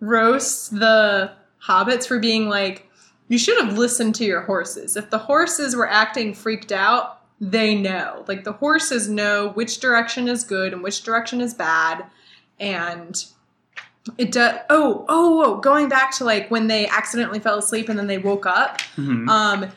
[0.00, 1.32] roasts the
[1.66, 2.88] hobbits for being like,
[3.32, 4.94] you should have listened to your horses.
[4.96, 8.24] If the horses were acting freaked out, they know.
[8.28, 12.04] Like the horses know which direction is good and which direction is bad.
[12.60, 13.24] And
[14.18, 14.58] it does.
[14.68, 18.18] Oh, oh, oh, going back to like when they accidentally fell asleep and then they
[18.18, 19.28] woke up Mhm.
[19.28, 19.70] um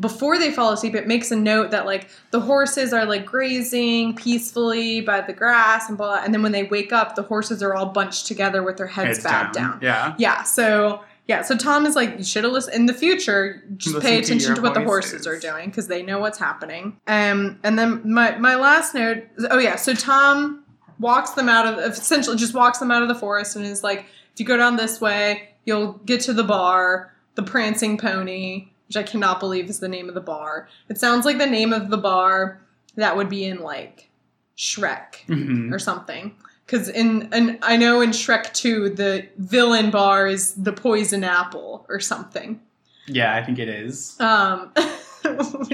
[0.00, 4.14] before they fall asleep it makes a note that like the horses are like grazing
[4.14, 7.74] peacefully by the grass and blah and then when they wake up the horses are
[7.74, 9.78] all bunched together with their heads, Heads bowed down.
[9.80, 10.14] Yeah.
[10.18, 13.94] yeah so yeah so tom is like you should have listened in the future just
[13.96, 16.98] Listen pay attention your to, what the horses are doing because they know what's happening.
[17.06, 20.64] Um and then my my last note oh yeah so tom
[20.98, 24.00] walks them out of essentially just walks them out of the forest and is like
[24.32, 28.96] if you go down this way you'll get to the bar the prancing pony which
[28.96, 30.68] i cannot believe is the name of the bar.
[30.88, 32.60] It sounds like the name of the bar
[32.94, 34.10] that would be in like
[34.56, 35.72] shrek Mhm.
[35.74, 36.34] or something
[36.66, 41.86] because in and i know in shrek 2 the villain bar is the poison apple
[41.88, 42.60] or something
[43.06, 44.16] Yeah, I think it is.
[44.20, 44.72] um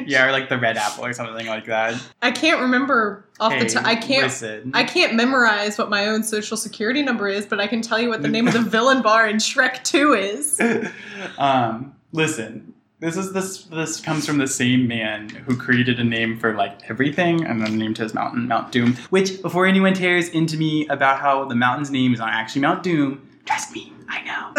[0.07, 2.01] Yeah, or like the red apple or something like that.
[2.23, 4.71] i can't remember off the top i can't listen.
[4.73, 8.09] I can't memorize what my own social security number is, but I can tell you
[8.09, 10.61] what the name of the villain bar in Shrek 2 is.
[11.39, 12.72] um, listen,
[13.03, 16.89] this is this this comes from the same man who created a name for like
[16.89, 18.95] everything and then named his mountain Mount Doom.
[19.11, 22.85] Which, before anyone tears into me about how the mountain's name is not actually Mount
[22.85, 24.53] Doom, trust me, I know.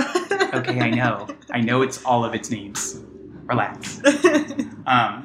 [0.53, 1.27] Okay, I know.
[1.49, 2.99] I know it's all of its names.
[3.45, 4.01] Relax.
[4.85, 5.23] Um,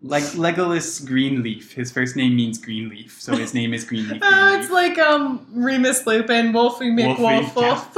[0.00, 1.72] like Legolas Greenleaf.
[1.72, 4.22] His first name means Greenleaf, so his name is Greenleaf.
[4.24, 7.96] Oh, it's like um Remus Lupin, Wolfie McWolf Wolfie, Wolf.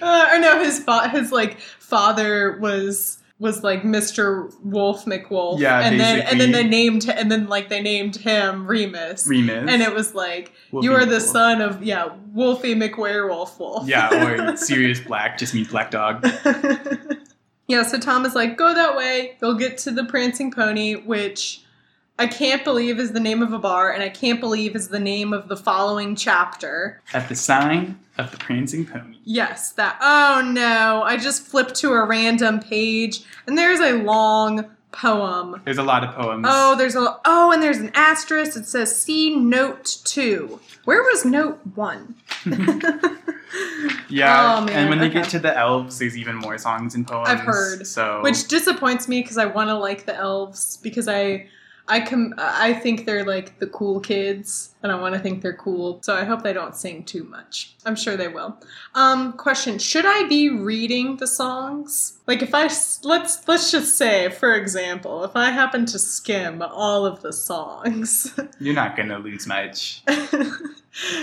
[0.00, 4.52] uh, or no, his fa- his like father was was like Mr.
[4.62, 5.58] Wolf McWolf.
[5.58, 9.26] Yeah, and then and then they named and then like they named him Remus.
[9.26, 9.68] Remus.
[9.68, 11.32] And it was like Wolfie you are the McWolf.
[11.32, 13.88] son of yeah Wolfie McWerewolf Wolf.
[13.88, 16.26] Yeah, or Sirius Black just means black dog.
[17.68, 21.63] yeah, so Tom is like, go that way, you'll get to the Prancing Pony, which
[22.18, 25.00] I can't believe is the name of a bar, and I can't believe is the
[25.00, 27.02] name of the following chapter.
[27.12, 29.18] At the sign of the prancing pony.
[29.24, 29.98] Yes, that.
[30.00, 35.60] Oh no, I just flipped to a random page, and there's a long poem.
[35.64, 36.46] There's a lot of poems.
[36.48, 37.18] Oh, there's a.
[37.24, 38.56] Oh, and there's an asterisk.
[38.56, 40.60] It says, see note two.
[40.84, 42.14] Where was note one?
[44.08, 44.56] yeah.
[44.56, 47.28] oh, man, and when they get to the elves, there's even more songs and poems.
[47.28, 47.86] I've heard.
[47.86, 51.48] So Which disappoints me because I want to like the elves because I
[51.86, 55.56] I com- I think they're like the cool kids and I want to think they're
[55.56, 56.00] cool.
[56.02, 57.74] So I hope they don't sing too much.
[57.84, 58.56] I'm sure they will.
[58.94, 62.18] Um question, should I be reading the songs?
[62.26, 62.62] Like if I
[63.02, 68.32] let's let's just say for example, if I happen to skim all of the songs
[68.58, 70.02] you're not gonna lose much.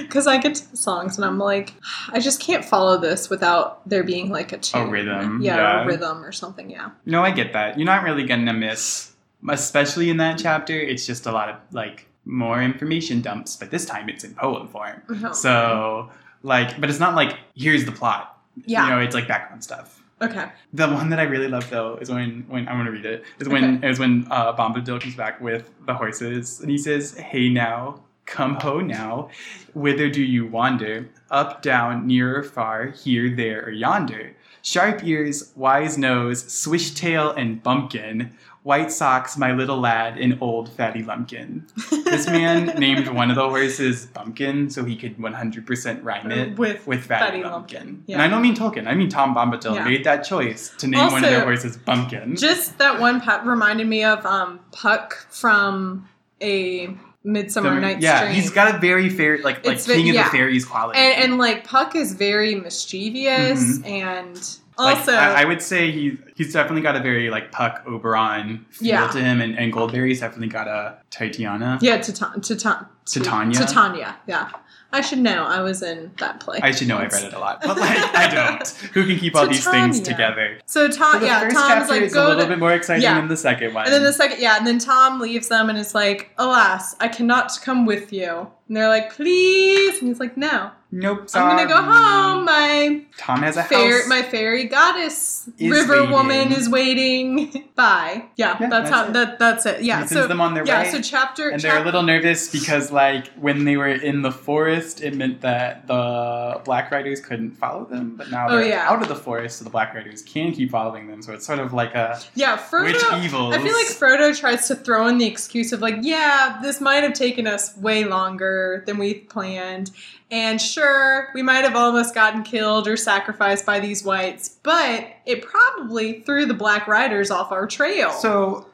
[0.01, 1.73] Because I get to the songs and I'm like,
[2.09, 4.89] I just can't follow this without there being like a tune.
[4.89, 5.83] rhythm, Yeah, yeah.
[5.83, 6.89] a rhythm or something, yeah.
[7.05, 7.79] No, I get that.
[7.79, 9.10] You're not really gonna miss,
[9.49, 10.73] especially in that chapter.
[10.79, 14.67] It's just a lot of like more information dumps, but this time it's in poem
[14.67, 15.01] form.
[15.23, 15.31] Oh.
[15.33, 16.09] So
[16.43, 18.37] like, but it's not like here's the plot.
[18.65, 18.85] Yeah.
[18.85, 20.01] You know, it's like background stuff.
[20.21, 20.45] Okay.
[20.73, 23.49] The one that I really love though is when when I'm gonna read it is
[23.49, 23.89] when Okay.
[23.89, 28.53] is when uh, Bombadil comes back with the horses and he says, "Hey now, come
[28.55, 29.29] ho now,
[29.73, 31.09] whither do you wander?
[31.31, 34.35] Up, down, near or far, here, there, or yonder?
[34.63, 38.31] Sharp ears, wise nose, swish tail, and bumpkin.
[38.63, 41.65] White Socks, My Little Lad, and Old Fatty Lumpkin.
[42.05, 46.85] This man named one of the horses Bumpkin so he could 100% rhyme it With
[46.85, 47.85] with Fatty, Fatty Lumpkin.
[47.87, 49.85] Lumpkin, And I don't mean Tolkien, I mean Tom Bombadil Yeah.
[49.85, 52.37] made that choice to name one of their horses Bumpkin.
[52.37, 56.07] Just that one pet reminded me of um, Puck from
[56.39, 58.35] a Midsummer Summer- Night's yeah, Dream.
[58.35, 60.99] he's got a very fairy, like, like It's King of the Fairies quality.
[60.99, 65.07] and, and like Puck is very mischievous and Mm-hmm.
[65.07, 68.87] Like, I, I would say he he's definitely got a very like Puck Oberon feel
[68.89, 69.07] Yeah.
[69.09, 71.79] to him, and, and Goldberry's definitely got a Titiana.
[71.81, 73.59] yeah Titan Titan Titania?
[73.59, 74.49] Titania yeah
[74.93, 77.39] I should know I was in that play I should know I've read it a
[77.39, 78.67] lot, but like I don't.
[78.93, 80.59] Who can keep all these things together?
[80.65, 82.73] so Tom So the yeah first Tom's chapter like is a little to, bit more
[82.73, 83.17] exciting yeah.
[83.19, 83.85] than the second one.
[83.85, 87.07] and then the second yeah and then Tom leaves them and is like alas I
[87.07, 91.67] cannot come with you and they're like please and he's like no nope, I'm gonna
[91.69, 94.07] go home my Tom has a Fair, house.
[94.09, 96.11] my fairy goddess Is river waiting.
[96.11, 97.69] woman is waiting.
[97.75, 98.25] Bye.
[98.35, 99.13] Yeah, Yeah, that's, that's how it.
[99.13, 99.83] that that's it.
[99.83, 100.91] Yeah, he so them on their yeah, way.
[100.91, 104.31] so chapter and chap- they're a little nervous because, like, when they were in the
[104.31, 108.15] forest, it meant that the Black Riders couldn't follow them.
[108.17, 108.89] But now Oh, they're yeah.
[108.89, 111.21] out of the forest, so the Black Riders can keep following them.
[111.21, 112.57] So it's sort of like a yeah.
[112.57, 112.85] Frodo.
[112.93, 113.53] which evils?
[113.53, 117.03] I feel like Frodo tries to throw in the excuse of like, yeah, this might
[117.03, 119.91] have taken us way longer than we planned.
[120.31, 125.41] And sure, we might have almost gotten killed or sacrificed by these wights, but it
[125.43, 128.11] probably threw the Black Riders off our trail.
[128.11, 128.65] so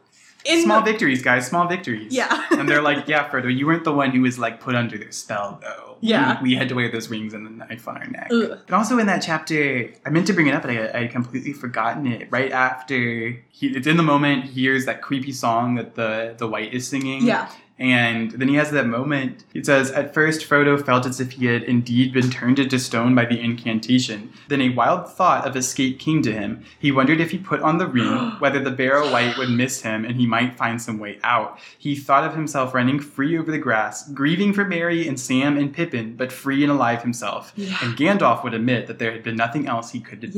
[0.46, 1.48] in small the, victories, guys.
[1.48, 2.14] Small victories.
[2.14, 4.98] yeah, and they're like, "Yeah, Frodo, you weren't the one who was like put under
[4.98, 5.98] their spell, though.
[6.00, 6.42] Yeah.
[6.42, 8.60] we, we had to wear those rings and the knife on our neck." Ugh.
[8.66, 12.06] But also in that chapter, I meant to bring it up, but I, completely forgotten
[12.08, 12.28] it.
[12.30, 12.96] Right after
[13.50, 16.88] he, it's in the moment, he hears that creepy song that the the wight is
[16.88, 17.26] singing.
[17.26, 19.44] yeah, And then he has that moment.
[19.54, 23.14] He says, At first, Frodo felt as if he had indeed been turned into stone
[23.14, 24.34] by the incantation.
[24.48, 26.64] Then a wild thought of escape came to him.
[26.80, 30.16] He wondered if he put on the ring, whether the Barrow-wight would miss him and
[30.16, 31.60] he might find some way out.
[31.78, 35.72] He thought of himself running free over the grass, grieving for Merry and Sam and
[35.72, 37.54] Pippin, but free and alive himself.
[37.56, 37.78] Yeah.
[37.84, 40.30] And Gandalf would admit that there had been nothing else he could do.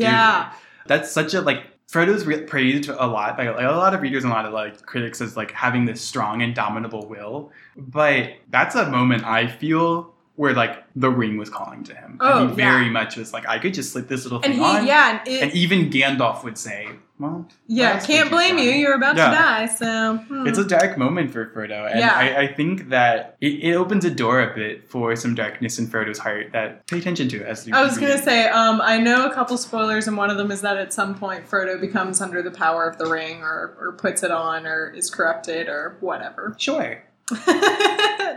[0.87, 4.23] That's such a like Frodo's re- praised a lot by like, a lot of readers
[4.23, 8.75] and a lot of like critics as like having this strong indomitable will, but that's
[8.75, 12.19] a moment I feel where like the ring was calling to him.
[12.21, 12.71] Oh, and he oh, yeah.
[12.73, 14.85] very much was like, I could just slip this little and thing he on.
[14.85, 16.89] yeah, and it, And even Gandalf would say,
[17.19, 18.71] "Well, Yeah, can't blame you.
[18.71, 19.29] You're about Yeah.
[19.29, 20.47] to die, so hmm.
[20.47, 22.13] It's a dark moment for Frodo, and Yeah.
[22.15, 25.87] I, I think that it, it opens a door a bit for some darkness in
[25.87, 28.97] Frodo's heart that pay attention to as you I was read gonna say, um, I
[28.97, 32.21] know a couple spoilers, and one of them is that at some point Frodo becomes
[32.21, 35.97] under the power of the ring, or or puts it on, or is corrupted, or
[35.99, 36.55] whatever.
[36.57, 37.03] Sure.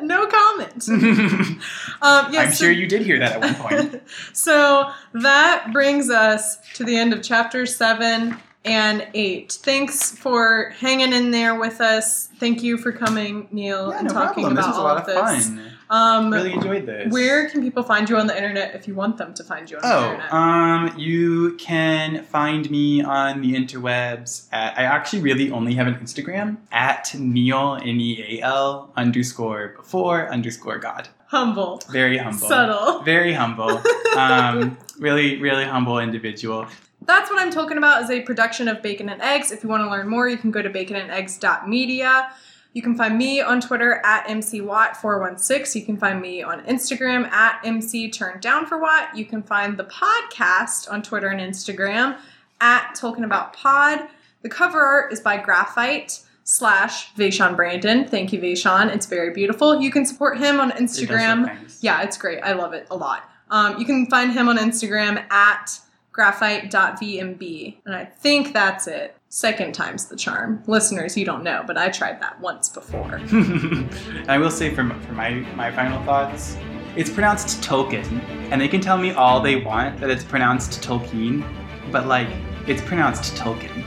[0.03, 0.87] no comment.
[2.03, 3.55] Um, yeah, I'm so- sure you did hear that at one
[3.91, 4.03] point.
[4.33, 9.52] so that brings us to the end of chapter seven and eight.
[9.62, 12.28] Thanks for hanging in there with us.
[12.39, 14.52] Thank you for coming, Neil, yeah, and no talking problem.
[14.52, 15.47] about This was a all lot of this.
[15.48, 15.68] fun.
[15.90, 17.12] Um, really enjoyed this.
[17.12, 19.76] Where can people find you on the internet if you want them to find you
[19.76, 20.32] on the Oh, internet?
[20.32, 24.78] um, you can find me on the interwebs at.
[24.78, 30.30] I actually really only have an Instagram at Neil N E A L underscore before
[30.32, 31.09] underscore God.
[31.26, 32.48] Humble, Very humble.
[32.48, 33.02] subtle.
[33.02, 33.82] Very humble.
[34.14, 36.66] Um, really, really humble individual.
[37.07, 39.51] That's what I'm talking about is a production of Bacon and Eggs.
[39.51, 42.31] If you want to learn more, you can go to baconandeggs.media.
[42.74, 45.74] You can find me on Twitter at MCWatt416.
[45.74, 49.15] You can find me on Instagram at MC Turned Down for Watt.
[49.16, 52.16] You can find the podcast on Twitter and Instagram
[52.61, 54.01] at Talking About Pod.
[54.43, 58.07] The cover art is by Graphite slash Vaishon Brandon.
[58.07, 58.93] Thank you, Vaishon.
[58.95, 59.81] It's very beautiful.
[59.81, 61.47] You can support him on It Instagram.
[61.47, 61.79] nice.
[61.83, 62.41] Yeah, it's great.
[62.43, 63.29] I love it a lot.
[63.51, 65.79] Um, you can find him on Instagram at
[66.12, 67.76] graphite.vmb.
[67.84, 69.16] And I think that's it.
[69.28, 70.62] Second time's the charm.
[70.66, 73.20] Listeners, you don't know, but I tried that once before.
[74.28, 76.56] I will say for, for my, my final thoughts,
[76.97, 78.05] it's pronounced Tolkien,
[78.51, 81.43] and they can tell me all they want that it's pronounced Tolkien,
[81.90, 82.28] but like,
[82.66, 83.82] it's pronounced Tolkien.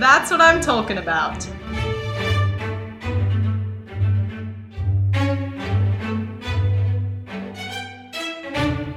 [0.00, 1.48] That's what I'm talking about.